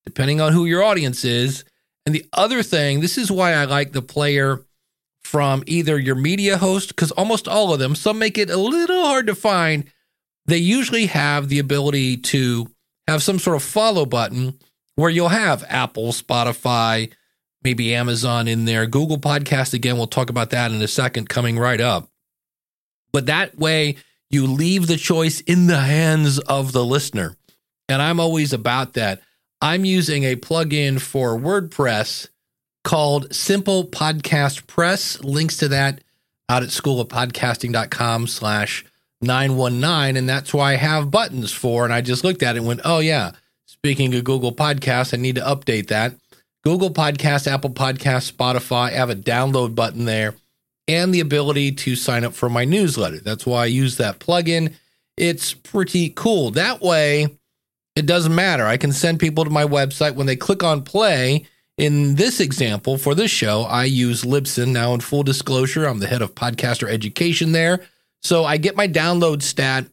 [0.06, 1.62] depending on who your audience is,
[2.06, 4.62] and the other thing, this is why I like the player
[5.26, 9.02] from either your media host, because almost all of them, some make it a little
[9.02, 9.84] hard to find.
[10.46, 12.68] They usually have the ability to
[13.08, 14.58] have some sort of follow button
[14.94, 17.12] where you'll have Apple, Spotify,
[17.62, 19.74] maybe Amazon in there, Google Podcast.
[19.74, 22.08] Again, we'll talk about that in a second, coming right up.
[23.12, 23.96] But that way,
[24.30, 27.36] you leave the choice in the hands of the listener.
[27.88, 29.20] And I'm always about that.
[29.60, 32.28] I'm using a plugin for WordPress
[32.86, 35.20] called Simple Podcast Press.
[35.22, 36.00] Links to that
[36.48, 38.84] out at schoolofpodcasting.com slash
[39.20, 40.16] 919.
[40.16, 41.84] And that's why I have buttons for.
[41.84, 43.32] And I just looked at it and went, oh, yeah.
[43.66, 46.14] Speaking of Google Podcasts, I need to update that.
[46.62, 50.36] Google Podcast, Apple Podcast, Spotify, I have a download button there
[50.86, 53.18] and the ability to sign up for my newsletter.
[53.18, 54.74] That's why I use that plugin.
[55.16, 56.52] It's pretty cool.
[56.52, 57.36] That way,
[57.96, 58.64] it doesn't matter.
[58.64, 61.46] I can send people to my website when they click on play
[61.78, 64.68] in this example, for this show, I use Libsyn.
[64.68, 67.80] Now, in full disclosure, I'm the head of podcaster education there.
[68.22, 69.86] So I get my download stat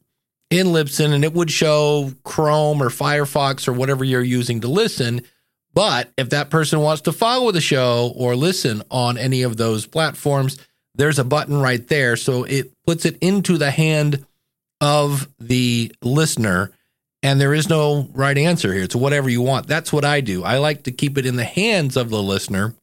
[0.50, 5.22] in Libsyn and it would show Chrome or Firefox or whatever you're using to listen.
[5.74, 9.86] But if that person wants to follow the show or listen on any of those
[9.86, 10.58] platforms,
[10.96, 12.16] there's a button right there.
[12.16, 14.26] So it puts it into the hand
[14.80, 16.72] of the listener
[17.24, 18.84] and there is no right answer here.
[18.84, 19.66] It's whatever you want.
[19.66, 20.44] That's what I do.
[20.44, 22.76] I like to keep it in the hands of the listener.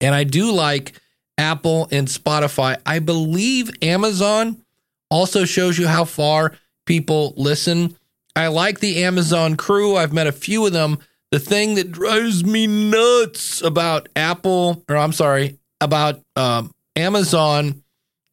[0.00, 0.92] And I do like
[1.36, 2.78] Apple and Spotify.
[2.86, 4.62] I believe Amazon
[5.10, 6.52] also shows you how far
[6.86, 7.96] people listen.
[8.36, 9.96] I like the Amazon crew.
[9.96, 10.98] I've met a few of them.
[11.32, 17.82] The thing that drives me nuts about Apple, or I'm sorry, about um, Amazon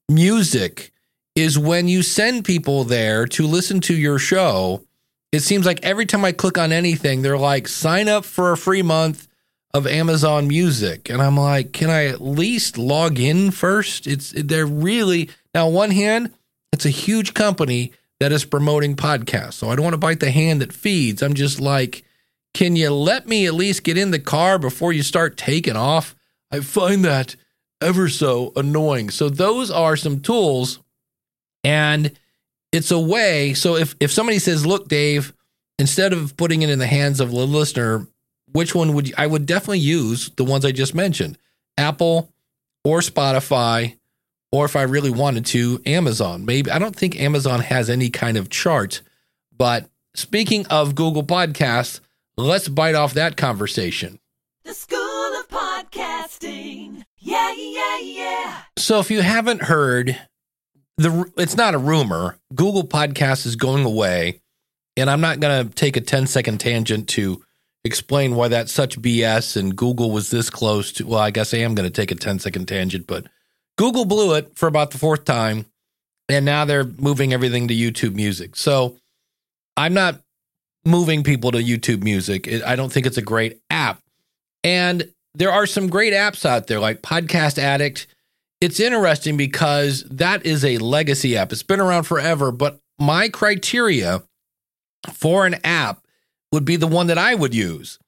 [0.10, 0.91] Music
[1.36, 4.84] is when you send people there to listen to your show.
[5.34, 8.58] It seems like every time I click on anything, they're like, sign up for a
[8.58, 9.28] free month
[9.74, 11.10] of Amazon Music.
[11.10, 14.06] And I'm like, can I at least log in first?
[14.06, 16.32] It's they're really now on one hand,
[16.72, 19.54] it's a huge company that is promoting podcasts.
[19.54, 21.24] So I don't want to bite the hand that feeds.
[21.24, 22.06] I'm just like,
[22.54, 26.15] can you let me at least get in the car before you start taking off?
[26.52, 27.36] I find that
[27.82, 29.10] ever so annoying.
[29.10, 30.80] So those are some tools
[31.63, 32.12] and
[32.73, 33.53] it's a way.
[33.53, 35.31] So if, if somebody says, look, Dave,
[35.79, 38.07] instead of putting it in the hands of the listener,
[38.51, 41.38] which one would you, I would definitely use the ones I just mentioned,
[41.77, 42.33] Apple
[42.83, 43.97] or Spotify,
[44.51, 46.45] or if I really wanted to, Amazon.
[46.45, 49.01] Maybe I don't think Amazon has any kind of chart,
[49.55, 51.99] but speaking of Google Podcasts,
[52.38, 54.19] let's bite off that conversation.
[54.63, 57.03] The School of Podcasting.
[57.17, 58.57] Yeah, yeah, yeah.
[58.77, 60.19] So if you haven't heard,
[60.97, 62.38] the it's not a rumor.
[62.53, 64.41] Google Podcast is going away,
[64.97, 67.43] and I'm not going to take a 10 second tangent to
[67.84, 71.08] explain why that's such BS and Google was this close to.
[71.08, 73.25] Well, I guess I am going to take a 10 second tangent, but
[73.77, 75.65] Google blew it for about the fourth time,
[76.29, 78.56] and now they're moving everything to YouTube Music.
[78.56, 78.97] So
[79.75, 80.21] I'm not
[80.86, 82.47] moving people to YouTube Music.
[82.63, 83.99] I don't think it's a great app.
[84.63, 88.08] And there are some great apps out there like Podcast Addict.
[88.63, 91.52] It's interesting because that is a legacy app.
[91.52, 94.23] It's been around forever, but my criteria
[95.12, 96.02] for an app
[96.54, 97.99] would be the one that I would use.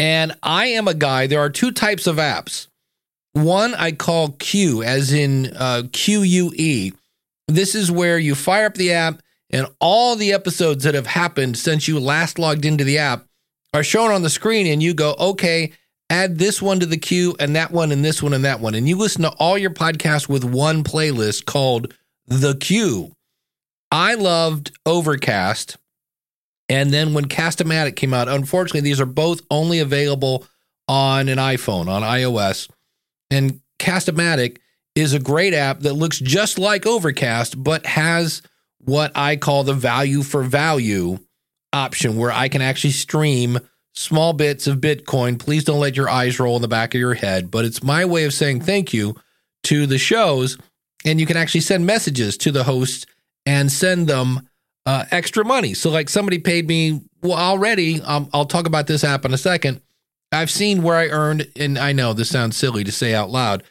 [0.00, 2.66] And I am a guy, there are two types of apps.
[3.34, 6.90] One I call Q, as in uh, Q U E.
[7.46, 11.56] This is where you fire up the app and all the episodes that have happened
[11.56, 13.24] since you last logged into the app
[13.72, 15.70] are shown on the screen, and you go, okay,
[16.12, 18.74] add this one to the queue and that one and this one and that one.
[18.74, 21.94] And you listen to all your podcasts with one playlist called
[22.26, 23.16] The Queue.
[23.90, 25.78] I loved Overcast.
[26.68, 30.44] And then when Castamatic came out, unfortunately, these are both only available
[30.86, 32.68] on an iPhone, on iOS.
[33.30, 34.58] And Castamatic
[34.94, 38.42] is a great app that looks just like Overcast, but has
[38.80, 41.18] what I call the value for value
[41.72, 43.58] option, where I can actually stream
[43.94, 45.38] small bits of Bitcoin.
[45.38, 48.04] Please don't let your eyes roll in the back of your head, but it's my
[48.04, 49.14] way of saying thank you
[49.64, 50.58] to the shows.
[51.04, 53.06] And you can actually send messages to the host
[53.44, 54.48] and send them
[54.86, 55.74] uh, extra money.
[55.74, 58.00] So, like somebody paid me well already.
[58.00, 59.80] Um, I'll talk about this app in a second.
[60.32, 63.62] I've seen where I earned, and I know this sounds silly to say out loud,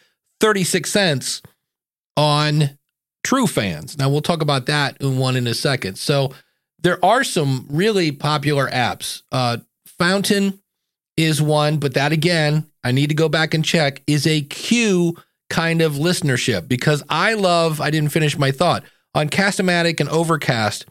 [0.41, 1.41] 36 cents
[2.15, 2.77] on
[3.23, 3.97] True Fans.
[3.97, 5.97] Now, we'll talk about that in one in a second.
[5.97, 6.33] So,
[6.79, 9.21] there are some really popular apps.
[9.31, 9.57] Uh,
[10.01, 10.59] Fountain
[11.15, 15.15] is one, but that again, I need to go back and check, is a Q
[15.47, 18.83] kind of listenership because I love, I didn't finish my thought.
[19.13, 20.87] On Castamatic and Overcast,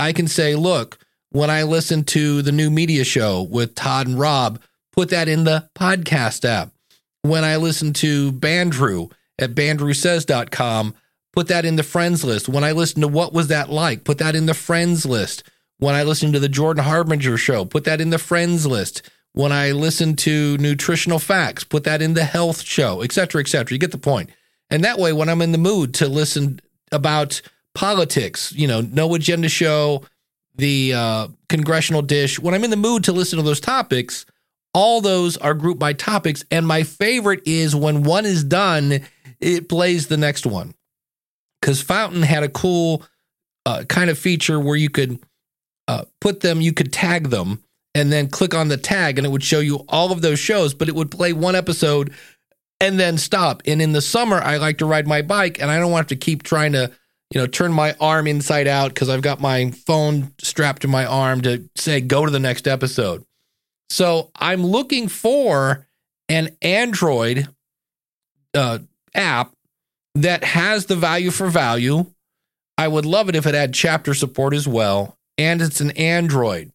[0.00, 0.98] I can say, look,
[1.30, 4.60] when I listen to the new media show with Todd and Rob,
[4.92, 6.72] put that in the podcast app.
[7.22, 10.96] When I listen to Bandrew at bandrewsays.com,
[11.32, 12.48] put that in the friends list.
[12.48, 15.44] When I listen to What Was That Like, put that in the friends list.
[15.78, 19.08] When I listen to the Jordan Harbinger show, put that in the friends list.
[19.32, 23.48] When I listen to nutritional facts, put that in the health show, et cetera, et
[23.48, 23.74] cetera.
[23.74, 24.30] You get the point.
[24.70, 26.60] And that way, when I'm in the mood to listen
[26.90, 27.40] about
[27.74, 30.02] politics, you know, no agenda show,
[30.56, 34.26] the uh, congressional dish, when I'm in the mood to listen to those topics,
[34.74, 36.44] all those are grouped by topics.
[36.50, 39.00] And my favorite is when one is done,
[39.40, 40.74] it plays the next one.
[41.60, 43.04] Because Fountain had a cool
[43.64, 45.20] uh, kind of feature where you could
[45.88, 47.62] uh, put them, you could tag them
[47.94, 50.74] and then click on the tag and it would show you all of those shows,
[50.74, 52.12] but it would play one episode
[52.78, 53.62] and then stop.
[53.66, 56.16] And in the summer, I like to ride my bike and I don't want to
[56.16, 56.92] keep trying to,
[57.32, 61.06] you know, turn my arm inside out because I've got my phone strapped to my
[61.06, 63.24] arm to say, go to the next episode.
[63.90, 65.86] So I'm looking for
[66.28, 67.48] an Android
[68.54, 68.80] uh,
[69.14, 69.52] app
[70.14, 72.06] that has the value for value.
[72.76, 75.17] I would love it if it had chapter support as well.
[75.38, 76.72] And it's an Android.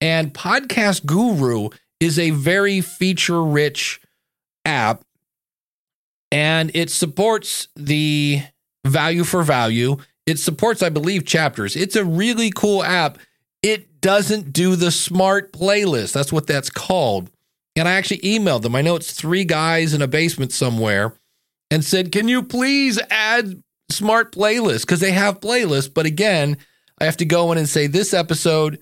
[0.00, 4.00] And Podcast Guru is a very feature rich
[4.64, 5.04] app
[6.32, 8.42] and it supports the
[8.86, 9.96] value for value.
[10.26, 11.76] It supports, I believe, chapters.
[11.76, 13.18] It's a really cool app.
[13.62, 16.12] It doesn't do the smart playlist.
[16.12, 17.30] That's what that's called.
[17.76, 18.74] And I actually emailed them.
[18.74, 21.14] I know it's three guys in a basement somewhere
[21.70, 24.82] and said, Can you please add smart playlists?
[24.82, 25.92] Because they have playlists.
[25.92, 26.56] But again,
[27.00, 28.78] I have to go in and say, This episode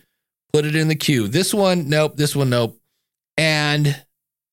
[0.52, 1.28] put it in the queue.
[1.28, 2.16] This one, nope.
[2.16, 2.78] This one, nope.
[3.36, 4.02] And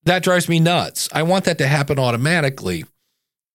[0.04, 1.10] that drives me nuts.
[1.12, 2.86] I want that to happen automatically.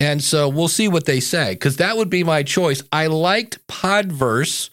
[0.00, 2.82] And so we'll see what they say because that would be my choice.
[2.90, 4.70] I liked Podverse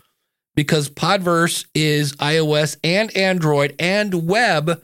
[0.55, 4.81] because Podverse is iOS and Android and web,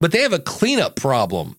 [0.00, 1.56] but they have a cleanup problem.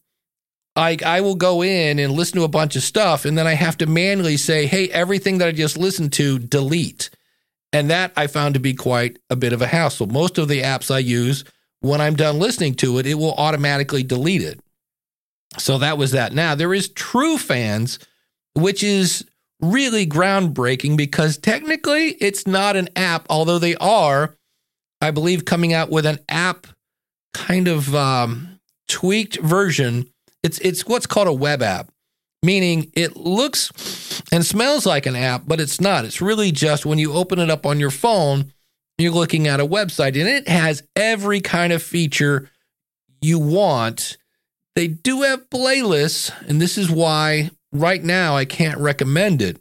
[0.77, 3.53] I, I will go in and listen to a bunch of stuff, and then I
[3.53, 7.09] have to manually say, hey, everything that I just listened to, delete.
[7.75, 10.07] And that I found to be quite a bit of a hassle.
[10.07, 11.43] Most of the apps I use,
[11.81, 14.61] when I'm done listening to it, it will automatically delete it.
[15.57, 16.31] So that was that.
[16.31, 17.99] Now, there is True Fans,
[18.53, 19.25] which is
[19.59, 24.37] really groundbreaking because technically it's not an app, although they are,
[25.01, 26.67] I believe, coming out with an app
[27.33, 28.57] kind of um,
[28.87, 30.09] tweaked version.
[30.43, 31.91] It's it's what's called a web app,
[32.45, 36.05] meaning it looks and smells like an app, but it's not.
[36.05, 38.53] It's really just when you open it up on your phone,
[38.97, 42.49] you're looking at a website, and it has every kind of feature
[43.21, 44.17] you want.
[44.75, 49.59] They do have playlists, and this is why right now I can't recommend it.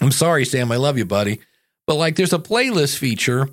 [0.00, 0.70] I'm sorry, Sam.
[0.72, 1.40] I love you, buddy.
[1.86, 3.48] But like there's a playlist feature,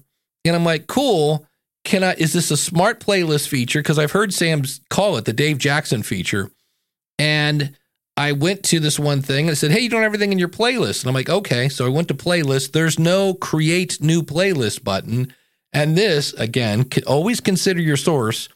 [0.46, 1.48] and I'm like, cool.
[1.84, 3.80] Can I is this a smart playlist feature?
[3.80, 6.52] Because I've heard Sam's call it the Dave Jackson feature.
[7.18, 7.76] And
[8.18, 10.40] I went to this one thing and it said, Hey, you don't have everything in
[10.40, 11.02] your playlist.
[11.02, 11.70] And I'm like, okay.
[11.70, 12.72] So I went to playlist.
[12.72, 15.34] There's no create new playlist button.
[15.74, 18.50] And this, again, always consider your source.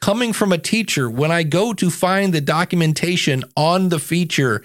[0.00, 4.62] Coming from a teacher, when I go to find the documentation on the feature,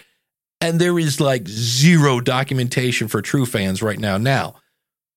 [0.59, 4.17] and there is like zero documentation for true fans right now.
[4.17, 4.55] Now,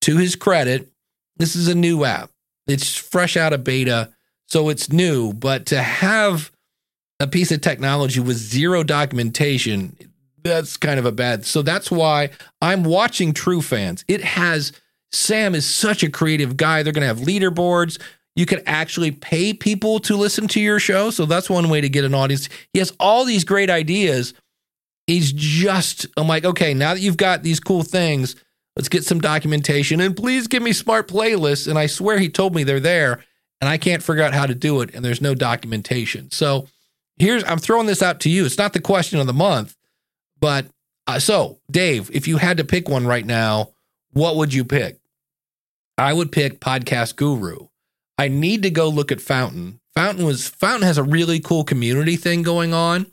[0.03, 0.93] to his credit,
[1.37, 2.31] this is a new app.
[2.67, 4.13] It's fresh out of beta,
[4.47, 6.53] so it's new, but to have
[7.21, 9.97] a piece of technology with zero documentation,
[10.43, 11.45] that's kind of a bad.
[11.45, 14.05] So that's why I'm watching True Fans.
[14.09, 14.73] It has
[15.13, 16.83] Sam is such a creative guy.
[16.83, 18.01] They're going to have leaderboards.
[18.37, 21.11] You can actually pay people to listen to your show.
[21.11, 22.49] So that's one way to get an audience.
[22.73, 24.35] He has all these great ideas
[25.07, 28.37] he's just I'm like, okay, now that you've got these cool things,
[28.77, 31.69] let's get some documentation and please give me smart playlists.
[31.69, 33.25] And I swear he told me they're there
[33.61, 36.31] and I can't figure out how to do it and there's no documentation.
[36.31, 36.69] So
[37.19, 38.45] here's I'm throwing this out to you.
[38.45, 39.77] It's not the question of the month,
[40.41, 40.67] but
[41.07, 43.71] uh, so Dave, if you had to pick one right now,
[44.13, 44.99] what would you pick?
[45.97, 47.69] I would pick Podcast Guru.
[48.19, 49.81] I need to go look at Fountain.
[49.95, 53.07] Fountain was Fountain has a really cool community thing going on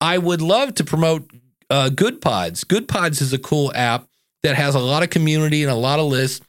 [0.00, 1.30] I would love to promote
[1.68, 2.64] uh, Good Pods.
[2.64, 4.06] Good Pods is a cool app
[4.42, 6.44] that has a lot of community and a lot of lists.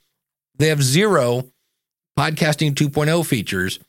[0.57, 1.49] They have zero
[2.17, 3.79] podcasting 2.0 features.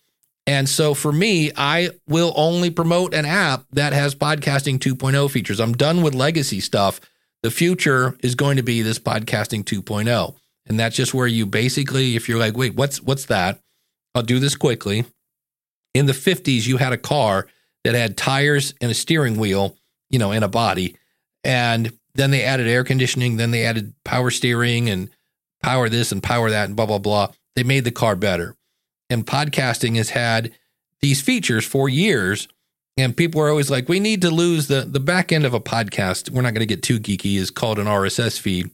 [0.46, 5.60] And so for me, I will only promote an app that has podcasting 2.0 features.
[5.60, 7.00] I'm done with legacy stuff.
[7.42, 10.34] The future is going to be this podcasting 2.0.
[10.66, 13.60] And that's just where you basically, if you're like, wait, what's what's that?
[14.14, 15.04] I'll do this quickly.
[15.94, 17.46] In the 50s, you had a car
[17.84, 19.76] that had tires and a steering wheel,
[20.10, 20.96] you know, and a body.
[21.44, 25.10] And then they added air conditioning, then they added power steering and
[25.62, 27.28] power this and power that and blah, blah, blah.
[27.56, 28.56] They made the car better.
[29.12, 30.52] And podcasting has had
[31.00, 32.48] these features for years.
[32.96, 35.60] And people are always like, we need to lose the, the back end of a
[35.60, 36.30] podcast.
[36.30, 38.70] We're not going to get too geeky, is called an RSS feed.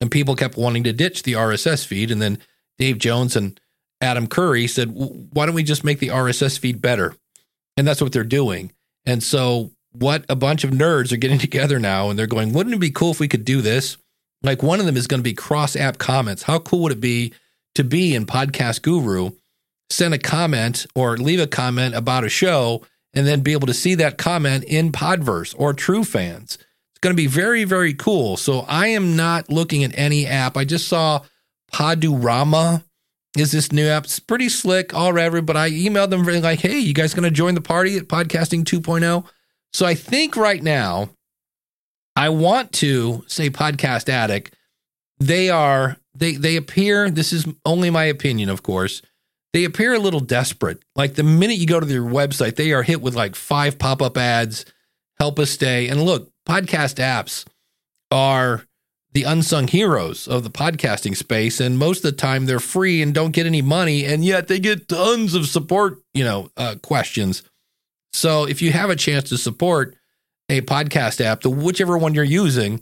[0.00, 2.10] And people kept wanting to ditch the RSS feed.
[2.10, 2.38] And then
[2.78, 3.60] Dave Jones and
[4.00, 7.14] Adam Curry said, why don't we just make the RSS feed better?
[7.76, 8.72] And that's what they're doing.
[9.04, 12.74] And so, what a bunch of nerds are getting together now and they're going, wouldn't
[12.74, 13.96] it be cool if we could do this?
[14.42, 16.44] Like, one of them is going to be cross app comments.
[16.44, 17.32] How cool would it be
[17.74, 19.30] to be in Podcast Guru,
[19.90, 22.82] send a comment or leave a comment about a show,
[23.14, 26.58] and then be able to see that comment in Podverse or True Fans?
[26.92, 28.36] It's going to be very, very cool.
[28.36, 30.56] So, I am not looking at any app.
[30.56, 31.20] I just saw
[31.72, 32.84] Podurama
[33.36, 34.04] is this new app.
[34.04, 35.42] It's pretty slick, all whatever.
[35.42, 38.64] But I emailed them like, hey, you guys going to join the party at Podcasting
[38.64, 39.24] 2.0?
[39.72, 41.10] So I think right now,
[42.16, 44.54] I want to say Podcast Addict.
[45.20, 47.10] They are they they appear.
[47.10, 49.02] This is only my opinion, of course.
[49.52, 50.82] They appear a little desperate.
[50.94, 54.02] Like the minute you go to their website, they are hit with like five pop
[54.02, 54.64] up ads.
[55.18, 55.88] Help us stay.
[55.88, 57.46] And look, podcast apps
[58.10, 58.64] are
[59.12, 63.14] the unsung heroes of the podcasting space and most of the time they're free and
[63.14, 67.42] don't get any money and yet they get tons of support you know uh, questions
[68.12, 69.96] so if you have a chance to support
[70.48, 72.80] a podcast app the whichever one you're using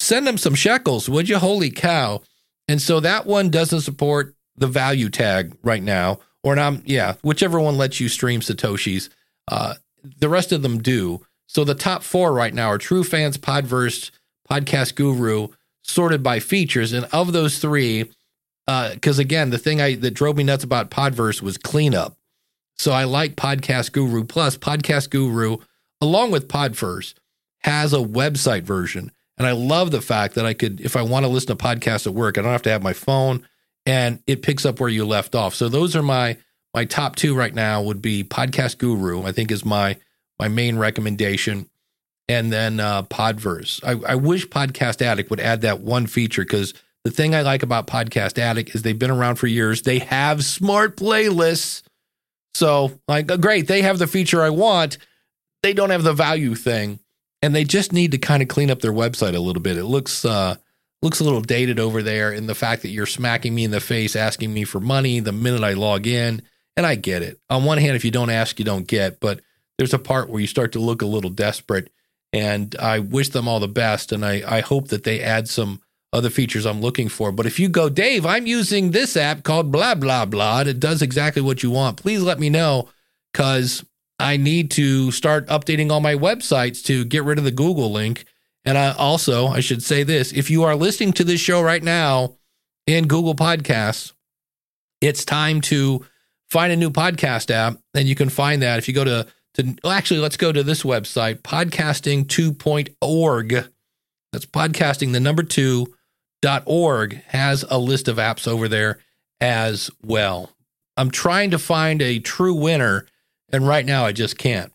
[0.00, 2.20] send them some shekels would you holy cow
[2.68, 7.60] and so that one doesn't support the value tag right now or not yeah whichever
[7.60, 9.08] one lets you stream satoshis
[9.48, 9.74] uh,
[10.18, 14.10] the rest of them do so the top four right now are true fans podverse
[14.48, 15.48] podcast guru
[15.84, 16.92] sorted by features.
[16.92, 18.10] And of those three,
[18.66, 22.16] because again, the thing I that drove me nuts about Podverse was cleanup.
[22.76, 24.24] So I like Podcast Guru.
[24.24, 25.58] Plus, Podcast Guru,
[26.00, 27.14] along with Podverse,
[27.60, 29.12] has a website version.
[29.38, 32.06] And I love the fact that I could, if I want to listen to podcasts
[32.06, 33.46] at work, I don't have to have my phone
[33.86, 35.54] and it picks up where you left off.
[35.54, 36.36] So those are my
[36.72, 39.96] my top two right now would be Podcast Guru, I think is my
[40.38, 41.68] my main recommendation.
[42.26, 43.84] And then uh, Podverse.
[43.84, 46.72] I, I wish Podcast Addict would add that one feature because
[47.04, 49.82] the thing I like about Podcast Addict is they've been around for years.
[49.82, 51.82] They have smart playlists.
[52.54, 54.96] So, like, uh, great, they have the feature I want.
[55.62, 56.98] They don't have the value thing,
[57.42, 59.76] and they just need to kind of clean up their website a little bit.
[59.76, 60.56] It looks uh,
[61.04, 63.80] looks a little dated over there in the fact that you're smacking me in the
[63.80, 66.42] face, asking me for money the minute I log in,
[66.76, 67.38] and I get it.
[67.50, 69.40] On one hand, if you don't ask, you don't get, but
[69.76, 71.92] there's a part where you start to look a little desperate,
[72.32, 75.80] and I wish them all the best, and I I hope that they add some
[76.14, 77.32] other features I'm looking for.
[77.32, 80.80] But if you go, Dave, I'm using this app called blah, blah, blah, and it
[80.80, 82.88] does exactly what you want, please let me know
[83.32, 83.84] because
[84.18, 88.24] I need to start updating all my websites to get rid of the Google link.
[88.64, 91.82] And I also, I should say this if you are listening to this show right
[91.82, 92.36] now
[92.86, 94.12] in Google Podcasts,
[95.00, 96.04] it's time to
[96.50, 97.78] find a new podcast app.
[97.94, 100.62] And you can find that if you go to, to well, actually, let's go to
[100.62, 103.68] this website, podcasting2.org.
[104.32, 105.94] That's podcasting, the number two
[106.42, 108.98] dot org has a list of apps over there
[109.40, 110.50] as well.
[110.96, 113.06] I'm trying to find a true winner,
[113.50, 114.73] and right now I just can't.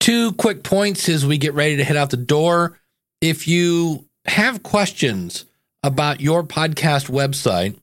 [0.00, 2.78] Two quick points as we get ready to head out the door.
[3.20, 5.44] If you have questions
[5.82, 7.78] about your podcast website,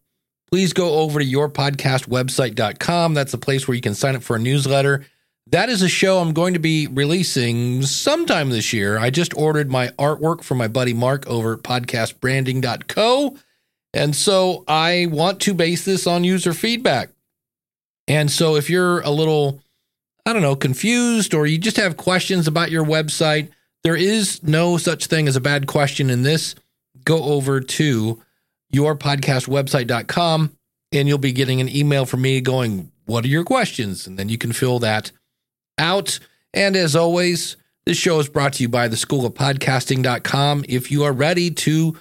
[0.49, 3.13] please go over to yourpodcastwebsite.com.
[3.13, 5.05] That's a place where you can sign up for a newsletter.
[5.51, 8.97] That is a show I'm going to be releasing sometime this year.
[8.97, 13.37] I just ordered my artwork from my buddy Mark over at podcastbranding.co.
[13.93, 17.09] And so I want to base this on user feedback.
[18.07, 19.61] And so if you're a little,
[20.27, 23.47] I don't know, confused or you just have questions about your website,
[23.85, 26.53] there is no such thing as a bad question in this.
[27.05, 28.21] Go over to
[28.73, 30.57] yourpodcastwebsite.com
[30.91, 34.05] and you'll be getting an email from me going, What are your questions?
[34.05, 35.13] And then you can fill that
[35.77, 36.19] out.
[36.53, 37.55] And as always,
[37.85, 40.65] this show is brought to you by the School of Podcasting.com.
[40.67, 41.95] If you are ready to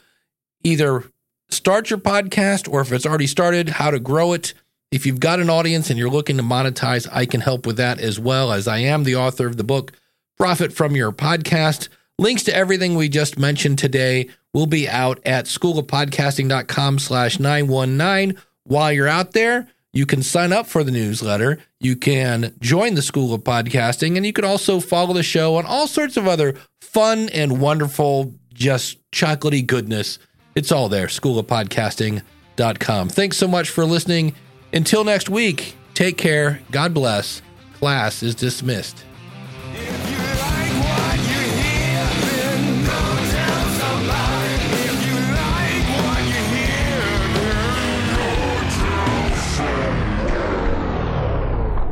[0.64, 1.04] either
[1.48, 4.52] start your podcast or if it's already started, how to grow it.
[4.96, 8.00] If you've got an audience and you're looking to monetize, I can help with that
[8.00, 9.92] as well, as I am the author of the book,
[10.38, 11.88] Profit from Your Podcast.
[12.18, 18.40] Links to everything we just mentioned today will be out at schoolofpodcasting.com slash 919.
[18.64, 21.58] While you're out there, you can sign up for the newsletter.
[21.78, 25.66] You can join the School of Podcasting, and you can also follow the show on
[25.66, 30.18] all sorts of other fun and wonderful, just chocolatey goodness.
[30.54, 33.10] It's all there, schoolofpodcasting.com.
[33.10, 34.34] Thanks so much for listening.
[34.72, 36.60] Until next week, take care.
[36.70, 37.40] God bless.
[37.74, 39.04] Class is dismissed.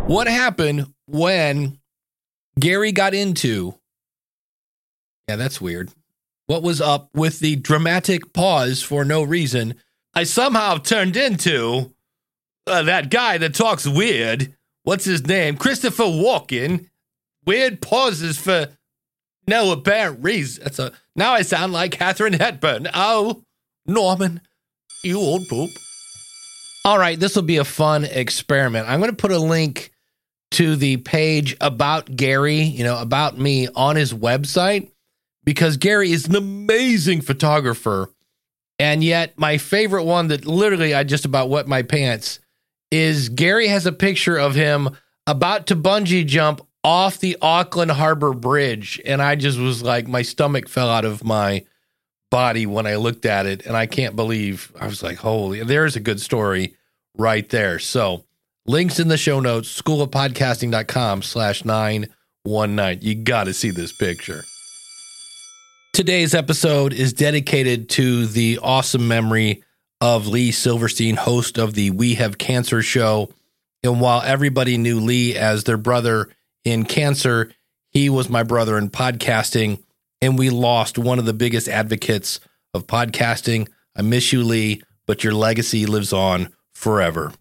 [0.07, 1.79] What happened when
[2.61, 3.75] Gary got into?
[5.29, 5.91] Yeah, that's weird.
[6.47, 9.77] What was up with the dramatic pause for no reason?
[10.13, 11.94] I somehow turned into
[12.67, 14.55] uh, that guy that talks weird.
[14.85, 15.57] What's his name?
[15.57, 16.89] Christopher Walken.
[17.47, 18.69] Weird pauses for
[19.47, 20.65] no apparent reason.
[20.65, 22.89] That's a now I sound like Katharine Hepburn.
[22.95, 23.45] Oh,
[23.87, 24.41] Norman,
[25.03, 25.71] you old poop.
[26.87, 28.89] All right, this will be a fun experiment.
[28.89, 29.91] I'm going to put a link
[30.53, 34.91] to the page about Gary, you know, about me on his website
[35.45, 38.11] because Gary is an amazing photographer.
[38.79, 42.41] And yet, my favorite one that literally I just about wet my pants
[42.95, 44.89] is Gary has a picture of him
[45.27, 49.01] about to bungee jump off the Auckland Harbor Bridge.
[49.05, 51.65] And I just was like, my stomach fell out of my
[52.31, 53.67] body when I looked at it.
[53.67, 56.77] And I can't believe I was like, holy, there's a good story
[57.19, 57.81] right there.
[57.81, 58.25] So,
[58.65, 62.07] links in the show notes, schoolofpodcasting.com slash nine
[62.45, 63.09] one 919.
[63.09, 64.45] You got to see this picture.
[65.93, 69.65] Today's episode is dedicated to the awesome memory
[70.01, 73.31] of Lee Silverstein, host of the We Have Cancer show.
[73.83, 76.29] And while everybody knew Lee as their brother
[76.65, 77.53] in cancer,
[77.91, 79.83] he was my brother in podcasting.
[80.21, 82.41] And we lost one of the biggest advocates
[82.73, 83.69] of podcasting.
[83.95, 87.33] I miss you, Lee, but your legacy lives on forever.